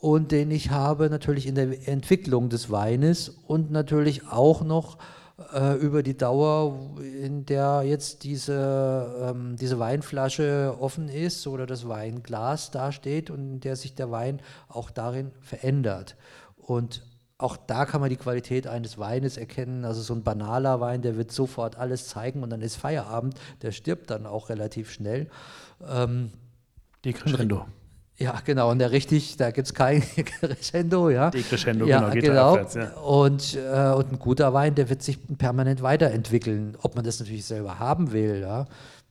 [0.00, 4.96] und den ich habe natürlich in der Entwicklung des Weines und natürlich auch noch
[5.52, 11.86] äh, über die Dauer, in der jetzt diese, ähm, diese Weinflasche offen ist oder das
[11.86, 16.16] Weinglas dasteht und in der sich der Wein auch darin verändert.
[16.56, 17.02] Und
[17.36, 19.84] auch da kann man die Qualität eines Weines erkennen.
[19.84, 23.72] Also so ein banaler Wein, der wird sofort alles zeigen und dann ist Feierabend, der
[23.72, 25.28] stirbt dann auch relativ schnell.
[25.86, 26.30] Ähm,
[27.04, 27.66] Decrescendo.
[28.20, 28.70] Ja, genau.
[28.70, 30.02] Und der richtig, da gibt es kein
[30.40, 31.30] Crescendo, ja.
[31.30, 32.12] Decrescendo, ja, genau.
[32.12, 32.50] Geht genau.
[32.50, 32.90] Abwärts, ja.
[32.98, 36.76] Und, äh, und ein guter Wein, der wird sich permanent weiterentwickeln.
[36.82, 38.66] Ob man das natürlich selber haben will, ja,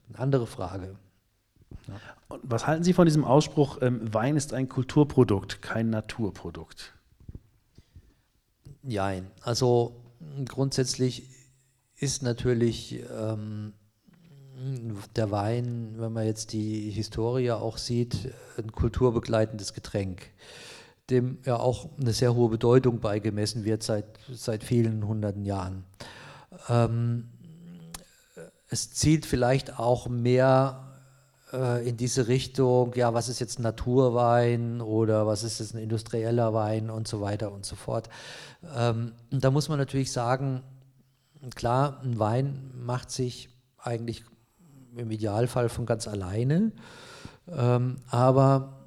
[0.08, 0.94] eine andere Frage.
[1.88, 1.94] Ja.
[2.28, 6.92] Und was halten Sie von diesem Ausspruch, ähm, Wein ist ein Kulturprodukt, kein Naturprodukt?
[8.82, 9.96] Nein, also
[10.46, 11.24] grundsätzlich
[11.96, 13.72] ist natürlich ähm,
[15.16, 20.30] der Wein, wenn man jetzt die Historie auch sieht, ein kulturbegleitendes Getränk,
[21.08, 25.84] dem ja auch eine sehr hohe Bedeutung beigemessen wird seit, seit vielen hunderten Jahren.
[26.68, 27.30] Ähm,
[28.68, 30.90] es zielt vielleicht auch mehr
[31.52, 36.54] äh, in diese Richtung, ja, was ist jetzt Naturwein oder was ist jetzt ein industrieller
[36.54, 38.08] Wein und so weiter und so fort.
[38.76, 40.62] Ähm, da muss man natürlich sagen,
[41.54, 43.48] klar, ein Wein macht sich
[43.78, 44.24] eigentlich
[44.96, 46.72] im Idealfall von ganz alleine,
[47.48, 48.80] ähm, aber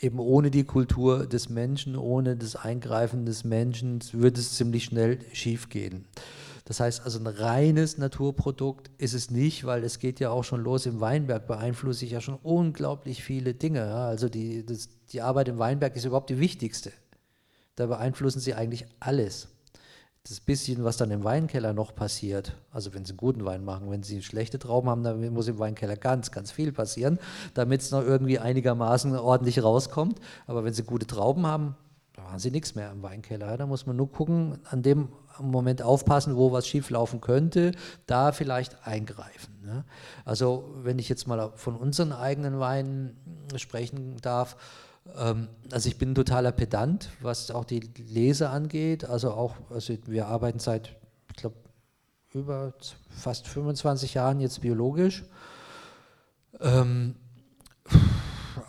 [0.00, 5.18] eben ohne die Kultur des Menschen, ohne das Eingreifen des Menschen, wird es ziemlich schnell
[5.32, 6.06] schiefgehen.
[6.66, 10.62] Das heißt also ein reines Naturprodukt ist es nicht, weil es geht ja auch schon
[10.62, 13.80] los im Weinberg, beeinflusse ich ja schon unglaublich viele Dinge.
[13.80, 14.08] Ja?
[14.08, 16.92] Also die, das, die Arbeit im Weinberg ist überhaupt die wichtigste.
[17.76, 19.48] Da beeinflussen sie eigentlich alles
[20.28, 23.90] das bisschen, was dann im Weinkeller noch passiert, also wenn Sie einen guten Wein machen,
[23.90, 27.18] wenn Sie schlechte Trauben haben, dann muss im Weinkeller ganz, ganz viel passieren,
[27.54, 30.20] damit es noch irgendwie einigermaßen ordentlich rauskommt.
[30.46, 31.76] Aber wenn Sie gute Trauben haben,
[32.14, 33.56] da haben Sie nichts mehr im Weinkeller.
[33.56, 35.08] Da muss man nur gucken, an dem
[35.38, 37.72] Moment aufpassen, wo was schief laufen könnte,
[38.06, 39.54] da vielleicht eingreifen.
[39.64, 39.84] Ne?
[40.24, 43.16] Also wenn ich jetzt mal von unseren eigenen Weinen
[43.56, 44.56] sprechen darf,
[45.14, 49.04] also ich bin ein totaler Pedant, was auch die Lese angeht.
[49.04, 50.96] Also auch, also wir arbeiten seit,
[51.30, 51.56] ich glaube,
[52.32, 52.74] über
[53.08, 55.24] fast 25 Jahren jetzt biologisch.
[56.60, 57.16] Ähm,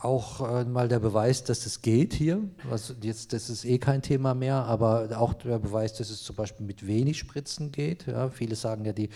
[0.02, 2.42] auch äh, mal der Beweis, dass es geht hier.
[2.70, 6.36] Also jetzt, das ist eh kein Thema mehr, aber auch der Beweis, dass es zum
[6.36, 8.06] Beispiel mit wenig Spritzen geht.
[8.06, 9.10] Ja, viele sagen ja, die,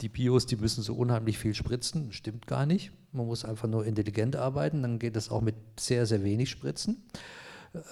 [0.00, 2.12] die Bios, die müssen so unheimlich viel spritzen.
[2.12, 2.92] Stimmt gar nicht.
[3.12, 7.02] Man muss einfach nur intelligent arbeiten, dann geht das auch mit sehr, sehr wenig Spritzen.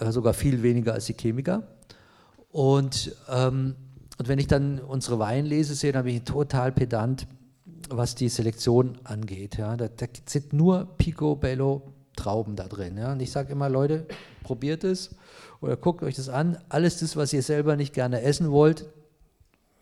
[0.00, 1.66] Äh, sogar viel weniger als die Chemiker.
[2.50, 3.74] Und, ähm,
[4.18, 7.26] und wenn ich dann unsere Weinlese sehe, dann bin ich total pedant,
[7.88, 9.56] was die Selektion angeht.
[9.56, 9.76] Ja.
[9.76, 12.96] Da, da sind nur Picobello Trauben da drin.
[12.96, 13.12] Ja?
[13.12, 14.06] Und ich sage immer, Leute,
[14.42, 15.14] probiert es
[15.60, 16.58] oder guckt euch das an.
[16.68, 18.86] Alles das, was ihr selber nicht gerne essen wollt,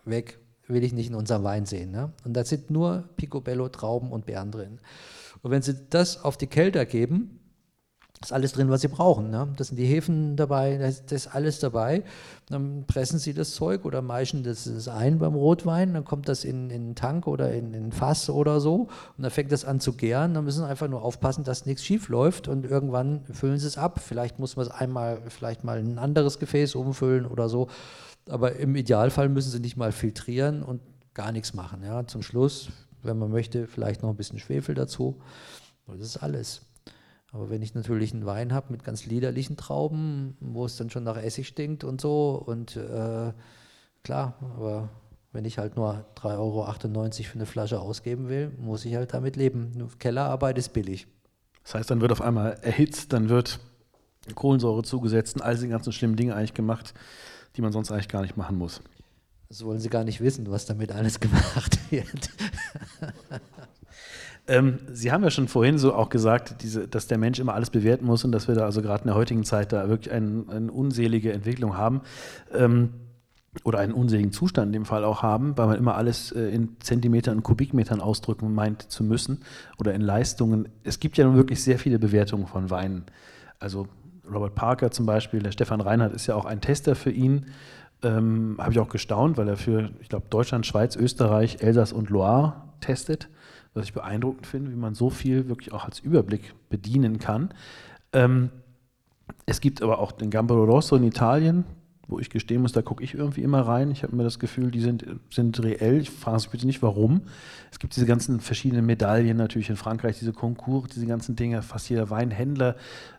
[0.05, 1.91] weg, will ich nicht in unserem Wein sehen.
[1.91, 2.12] Ne?
[2.24, 4.78] Und da sind nur Picobello, Trauben und Beeren drin.
[5.43, 7.41] Und wenn Sie das auf die Kälter geben,
[8.27, 9.31] ist alles drin, was sie brauchen.
[9.31, 9.49] Ne?
[9.57, 12.03] Das sind die Hefen dabei, das, das, ist alles dabei.
[12.49, 16.45] Dann pressen sie das Zeug oder meischen das, das ein beim Rotwein, dann kommt das
[16.45, 19.81] in, in einen Tank oder in, ein Fass oder so und dann fängt das an
[19.81, 20.35] zu gären.
[20.35, 23.79] Dann müssen sie einfach nur aufpassen, dass nichts schief läuft und irgendwann füllen sie es
[23.79, 24.01] ab.
[24.05, 27.68] Vielleicht muss man es einmal, vielleicht mal ein anderes Gefäß umfüllen oder so.
[28.29, 30.81] Aber im Idealfall müssen sie nicht mal filtrieren und
[31.14, 31.83] gar nichts machen.
[31.83, 32.07] Ja?
[32.07, 32.68] Zum Schluss,
[33.03, 35.20] wenn man möchte, vielleicht noch ein bisschen Schwefel dazu.
[35.87, 36.62] Das ist alles.
[37.33, 41.05] Aber wenn ich natürlich einen Wein habe mit ganz liederlichen Trauben, wo es dann schon
[41.05, 43.33] nach Essig stinkt und so, und äh,
[44.03, 44.91] klar, aber
[45.33, 49.37] wenn ich halt nur 3,98 Euro für eine Flasche ausgeben will, muss ich halt damit
[49.37, 49.72] leben.
[49.99, 51.07] Kellerarbeit ist billig.
[51.64, 53.61] Das heißt, dann wird auf einmal erhitzt, dann wird
[54.35, 56.93] Kohlensäure zugesetzt und all diese ganzen schlimmen Dinge eigentlich gemacht,
[57.57, 58.83] die man sonst eigentlich gar nicht machen muss.
[59.49, 62.30] Das wollen Sie gar nicht wissen, was damit alles gemacht wird.
[64.49, 67.70] Ähm, Sie haben ja schon vorhin so auch gesagt, diese, dass der Mensch immer alles
[67.70, 70.49] bewerten muss und dass wir da also gerade in der heutigen Zeit da wirklich ein,
[70.51, 72.03] eine unselige Entwicklung haben.
[72.53, 72.90] Ähm,
[73.64, 76.76] oder einen unseligen Zustand in dem Fall auch haben, weil man immer alles äh, in
[76.80, 79.40] Zentimetern und Kubikmetern ausdrücken meint zu müssen
[79.78, 80.68] oder in Leistungen.
[80.84, 83.05] Es gibt ja nun wirklich sehr viele Bewertungen von Weinen.
[83.59, 83.88] Also
[84.32, 87.47] Robert Parker zum Beispiel, der Stefan Reinhardt ist ja auch ein Tester für ihn.
[88.03, 92.09] Ähm, Habe ich auch gestaunt, weil er für, ich glaube, Deutschland, Schweiz, Österreich, Elsass und
[92.09, 93.28] Loire testet
[93.75, 97.51] was ich beeindruckend finde, wie man so viel wirklich auch als Überblick bedienen kann.
[98.12, 98.51] Ähm,
[99.47, 101.64] es gibt aber auch den Gambero Rosso in Italien,
[102.12, 103.91] wo ich gestehen muss, da gucke ich irgendwie immer rein.
[103.91, 106.01] Ich habe mir das Gefühl, die sind, sind reell.
[106.01, 107.23] Ich frage mich bitte nicht, warum.
[107.70, 111.62] Es gibt diese ganzen verschiedenen Medaillen natürlich in Frankreich, diese Konkurs, diese ganzen Dinge.
[111.62, 112.77] Fast jeder Weinhändler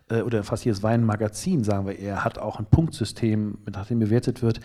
[0.08, 4.42] äh, oder fast jedes Weinmagazin, sagen wir eher, hat auch ein Punktsystem, nach dem bewertet
[4.42, 4.60] wird.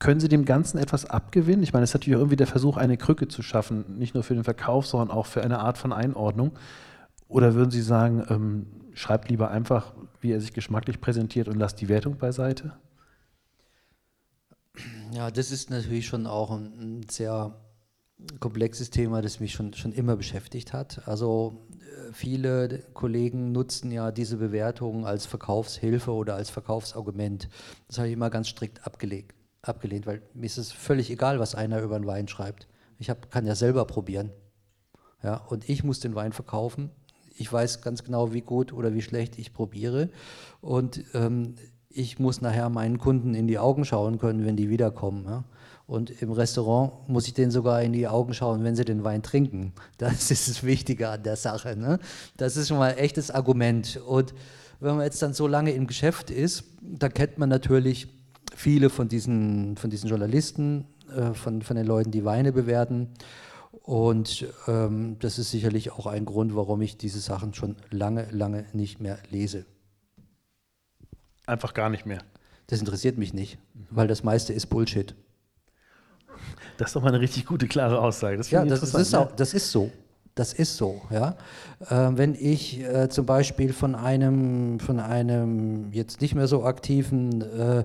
[0.00, 1.62] Können Sie dem Ganzen etwas abgewinnen?
[1.62, 4.34] Ich meine, es ist natürlich irgendwie der Versuch, eine Krücke zu schaffen, nicht nur für
[4.34, 6.52] den Verkauf, sondern auch für eine Art von Einordnung.
[7.28, 9.92] Oder würden Sie sagen, ähm, schreibt lieber einfach,
[10.22, 12.72] wie er sich geschmacklich präsentiert und lasst die Wertung beiseite?
[15.12, 17.54] Ja, das ist natürlich schon auch ein, sehr
[18.38, 21.06] komplexes Thema, das mich schon, schon immer beschäftigt hat.
[21.06, 27.50] Also äh, viele Kollegen nutzen ja diese Bewertung als Verkaufshilfe oder als Verkaufsargument.
[27.86, 31.54] Das habe ich immer ganz strikt abgelegt abgelehnt, weil mir ist es völlig egal, was
[31.54, 32.66] einer über einen Wein schreibt.
[32.98, 34.30] Ich hab, kann ja selber probieren.
[35.22, 36.90] Ja, und ich muss den Wein verkaufen.
[37.36, 40.10] Ich weiß ganz genau, wie gut oder wie schlecht ich probiere.
[40.60, 41.56] Und ähm,
[41.88, 45.24] ich muss nachher meinen Kunden in die Augen schauen können, wenn die wiederkommen.
[45.24, 45.44] Ja?
[45.86, 49.22] Und im Restaurant muss ich denen sogar in die Augen schauen, wenn sie den Wein
[49.22, 49.72] trinken.
[49.98, 51.76] Das ist das Wichtige an der Sache.
[51.76, 51.98] Ne?
[52.36, 54.00] Das ist schon mal ein echtes Argument.
[54.06, 54.32] Und
[54.78, 58.08] wenn man jetzt dann so lange im Geschäft ist, dann kennt man natürlich
[58.54, 63.08] viele von diesen, von diesen Journalisten, äh, von, von den Leuten, die Weine bewerten.
[63.82, 68.66] Und ähm, das ist sicherlich auch ein Grund, warum ich diese Sachen schon lange, lange
[68.72, 69.64] nicht mehr lese.
[71.46, 72.22] Einfach gar nicht mehr.
[72.66, 73.58] Das interessiert mich nicht,
[73.90, 75.14] weil das meiste ist Bullshit.
[76.78, 78.36] Das ist doch mal eine richtig gute, klare Aussage.
[78.36, 79.90] Das ja, das ist, auch, das ist so.
[80.34, 81.02] Das ist so.
[81.10, 81.36] Ja?
[81.80, 87.42] Äh, wenn ich äh, zum Beispiel von einem, von einem jetzt nicht mehr so aktiven
[87.42, 87.84] äh, äh,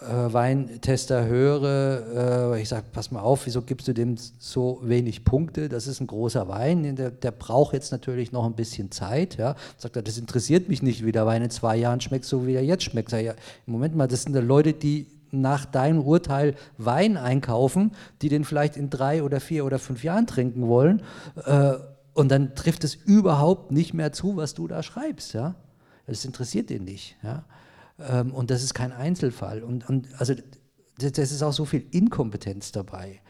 [0.00, 5.68] Weintester höre, äh, ich sage, pass mal auf, wieso gibst du dem so wenig Punkte?
[5.68, 9.36] Das ist ein großer Wein, der, der braucht jetzt natürlich noch ein bisschen Zeit.
[9.36, 9.56] Ja.
[9.76, 12.54] Sagt er, das interessiert mich nicht, wie der Wein in zwei Jahren schmeckt, so wie
[12.54, 13.10] er jetzt schmeckt.
[13.10, 13.32] Sag, ja,
[13.66, 17.92] Im Moment mal, das sind ja Leute, die nach deinem Urteil Wein einkaufen,
[18.22, 21.02] die den vielleicht in drei oder vier oder fünf Jahren trinken wollen.
[21.44, 21.74] Äh,
[22.14, 25.34] und dann trifft es überhaupt nicht mehr zu, was du da schreibst.
[25.34, 25.54] Ja?
[26.06, 27.16] Das interessiert den nicht.
[27.22, 27.44] Ja?
[27.98, 29.62] Ähm, und das ist kein Einzelfall.
[29.62, 30.34] Und, und also
[30.98, 33.20] das ist auch so viel Inkompetenz dabei.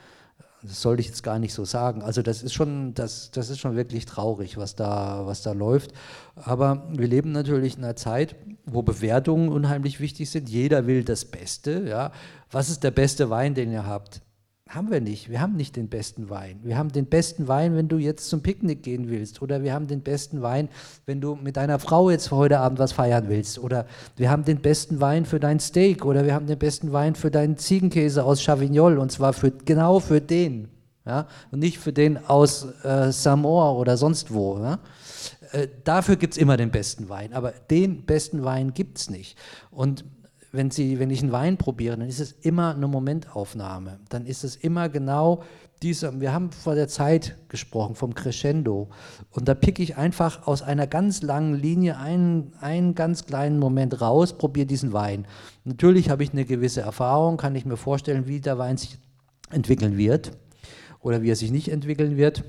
[0.62, 2.02] Das sollte ich jetzt gar nicht so sagen.
[2.02, 5.92] Also das ist schon, das, das ist schon wirklich traurig, was da, was da läuft.
[6.34, 10.48] Aber wir leben natürlich in einer Zeit, wo Bewertungen unheimlich wichtig sind.
[10.48, 11.84] Jeder will das Beste.
[11.88, 12.10] Ja.
[12.50, 14.20] Was ist der beste Wein, den ihr habt?
[14.68, 15.30] Haben wir nicht.
[15.30, 16.60] Wir haben nicht den besten Wein.
[16.62, 19.40] Wir haben den besten Wein, wenn du jetzt zum Picknick gehen willst.
[19.40, 20.68] Oder wir haben den besten Wein,
[21.06, 23.58] wenn du mit deiner Frau jetzt heute Abend was feiern willst.
[23.58, 26.04] Oder wir haben den besten Wein für dein Steak.
[26.04, 28.98] Oder wir haben den besten Wein für deinen Ziegenkäse aus Chavignol.
[28.98, 30.68] Und zwar für, genau für den.
[31.06, 31.26] Ja?
[31.50, 34.58] Und nicht für den aus äh, Samoa oder sonst wo.
[34.58, 34.80] Ja?
[35.52, 37.32] Äh, dafür gibt es immer den besten Wein.
[37.32, 39.38] Aber den besten Wein gibt es nicht.
[39.70, 40.04] Und
[40.52, 44.00] wenn, Sie, wenn ich einen Wein probiere, dann ist es immer eine Momentaufnahme.
[44.08, 45.42] Dann ist es immer genau
[45.82, 48.88] diese, wir haben vor der Zeit gesprochen, vom Crescendo.
[49.30, 54.00] Und da picke ich einfach aus einer ganz langen Linie einen, einen ganz kleinen Moment
[54.00, 55.26] raus, probiere diesen Wein.
[55.64, 58.98] Natürlich habe ich eine gewisse Erfahrung, kann ich mir vorstellen, wie der Wein sich
[59.50, 60.32] entwickeln wird
[61.00, 62.44] oder wie er sich nicht entwickeln wird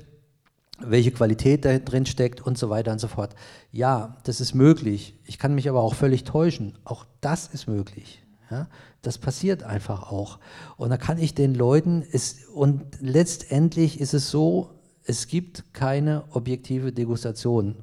[0.84, 3.34] welche Qualität da drin steckt und so weiter und so fort.
[3.72, 5.14] Ja, das ist möglich.
[5.24, 6.78] Ich kann mich aber auch völlig täuschen.
[6.84, 8.22] Auch das ist möglich.
[8.50, 8.68] Ja,
[9.02, 10.38] das passiert einfach auch.
[10.76, 14.70] Und da kann ich den Leuten, es, und letztendlich ist es so,
[15.04, 17.76] es gibt keine objektive Degustation.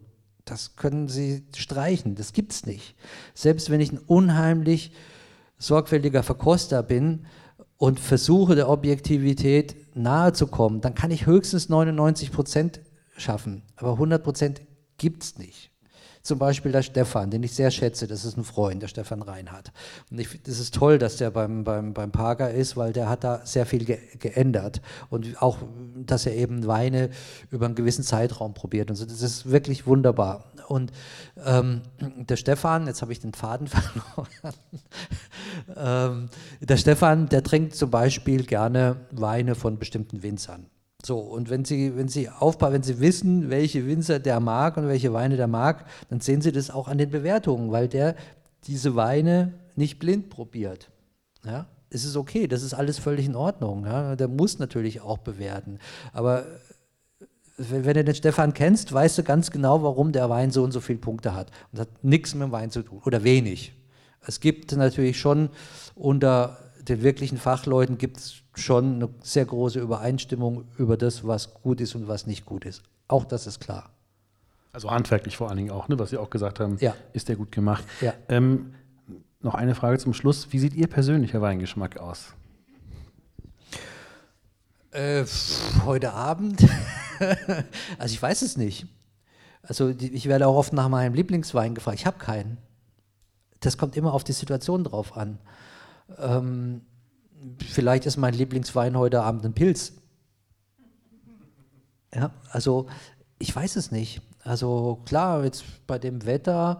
[0.43, 2.95] Das können Sie streichen, das gibt es nicht.
[3.33, 4.91] Selbst wenn ich ein unheimlich
[5.57, 7.25] sorgfältiger Verkoster bin
[7.77, 12.81] und versuche der Objektivität nahe zu kommen, dann kann ich höchstens 99 Prozent
[13.17, 13.63] schaffen.
[13.75, 14.61] Aber 100 Prozent
[14.97, 15.71] gibt es nicht.
[16.27, 19.71] Zum Beispiel der Stefan, den ich sehr schätze, das ist ein Freund, der Stefan Reinhardt.
[20.11, 23.07] Und ich finde, es ist toll, dass der beim, beim, beim Parker ist, weil der
[23.07, 24.81] hat da sehr viel ge geändert.
[25.09, 25.59] Und auch,
[25.95, 27.11] dass er eben Weine
[27.49, 28.89] über einen gewissen Zeitraum probiert.
[28.89, 30.43] Und so, das ist wirklich wunderbar.
[30.67, 30.91] Und
[31.45, 34.55] ähm, der Stefan, jetzt habe ich den Faden verloren.
[35.77, 40.65] ähm, der Stefan, der trinkt zum Beispiel gerne Weine von bestimmten Winzern.
[41.05, 44.87] So, und wenn Sie, wenn Sie aufpassen, wenn Sie wissen, welche Winzer der mag und
[44.87, 48.15] welche Weine der mag, dann sehen Sie das auch an den Bewertungen, weil der
[48.63, 50.89] diese Weine nicht blind probiert.
[51.45, 51.67] Ja?
[51.89, 53.85] Es ist okay, das ist alles völlig in Ordnung.
[53.85, 54.15] Ja?
[54.15, 55.79] Der muss natürlich auch bewerten.
[56.13, 56.45] Aber
[57.57, 60.79] wenn du den Stefan kennst, weißt du ganz genau, warum der Wein so und so
[60.79, 61.51] viele Punkte hat.
[61.71, 63.73] Und das hat nichts mit dem Wein zu tun oder wenig.
[64.25, 65.49] Es gibt natürlich schon
[65.95, 66.57] unter
[66.87, 71.95] den wirklichen Fachleuten gibt es schon eine sehr große Übereinstimmung über das, was gut ist
[71.95, 72.83] und was nicht gut ist.
[73.07, 73.91] Auch das ist klar.
[74.71, 75.97] Also handwerklich vor allen Dingen auch, ne?
[75.99, 76.95] was Sie auch gesagt haben, ja.
[77.13, 77.83] ist der gut gemacht.
[78.01, 78.13] Ja.
[78.29, 78.73] Ähm,
[79.41, 80.51] noch eine Frage zum Schluss.
[80.51, 82.33] Wie sieht Ihr persönlicher Weingeschmack aus?
[84.91, 85.25] Äh,
[85.85, 86.65] heute Abend?
[87.97, 88.87] also ich weiß es nicht.
[89.61, 91.99] Also ich werde auch oft nach meinem Lieblingswein gefragt.
[91.99, 92.57] Ich habe keinen.
[93.59, 95.39] Das kommt immer auf die Situation drauf an.
[96.17, 96.81] Ähm,
[97.65, 99.93] vielleicht ist mein Lieblingswein heute Abend ein Pilz.
[102.13, 102.87] Ja, also
[103.39, 104.21] ich weiß es nicht.
[104.43, 106.79] Also klar, jetzt bei dem Wetter,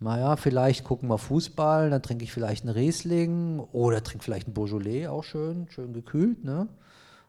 [0.00, 4.54] naja, vielleicht gucken wir Fußball, dann trinke ich vielleicht einen Riesling oder trinke vielleicht einen
[4.54, 6.42] Beaujolais, auch schön, schön gekühlt.
[6.44, 6.68] Ne?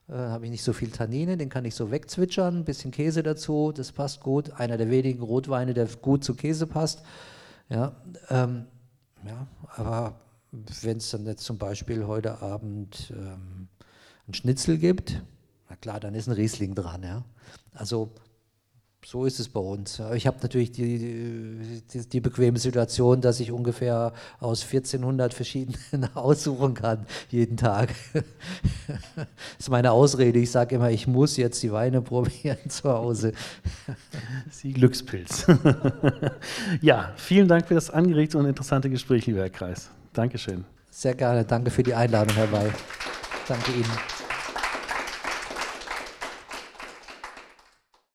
[0.09, 3.23] Äh, habe ich nicht so viel Tannine, den kann ich so wegzwitschern, ein bisschen Käse
[3.23, 4.51] dazu, das passt gut.
[4.59, 7.03] Einer der wenigen Rotweine, der gut zu Käse passt.
[7.69, 7.93] Ja,
[8.29, 8.65] ähm,
[9.25, 10.15] ja aber
[10.51, 13.67] wenn es dann jetzt zum Beispiel heute Abend ähm,
[14.27, 15.21] ein Schnitzel gibt,
[15.69, 17.03] na klar, dann ist ein Riesling dran.
[17.03, 17.23] Ja?
[17.73, 18.11] Also
[19.03, 20.01] so ist es bei uns.
[20.13, 26.75] Ich habe natürlich die, die, die, bequeme Situation, dass ich ungefähr aus 1400 verschiedenen aussuchen
[26.75, 27.89] kann, jeden Tag.
[28.13, 29.27] das
[29.59, 30.37] ist meine Ausrede.
[30.37, 33.33] Ich sage immer, ich muss jetzt die Weine probieren zu Hause.
[34.51, 35.47] Sie Glückspilz.
[36.81, 39.89] ja, vielen Dank für das angeregte und interessante Gespräch, lieber Herr Kreis.
[40.13, 40.65] Dankeschön.
[40.89, 41.45] Sehr gerne.
[41.45, 42.73] Danke für die Einladung, Herr Weil.
[43.47, 44.20] Danke Ihnen.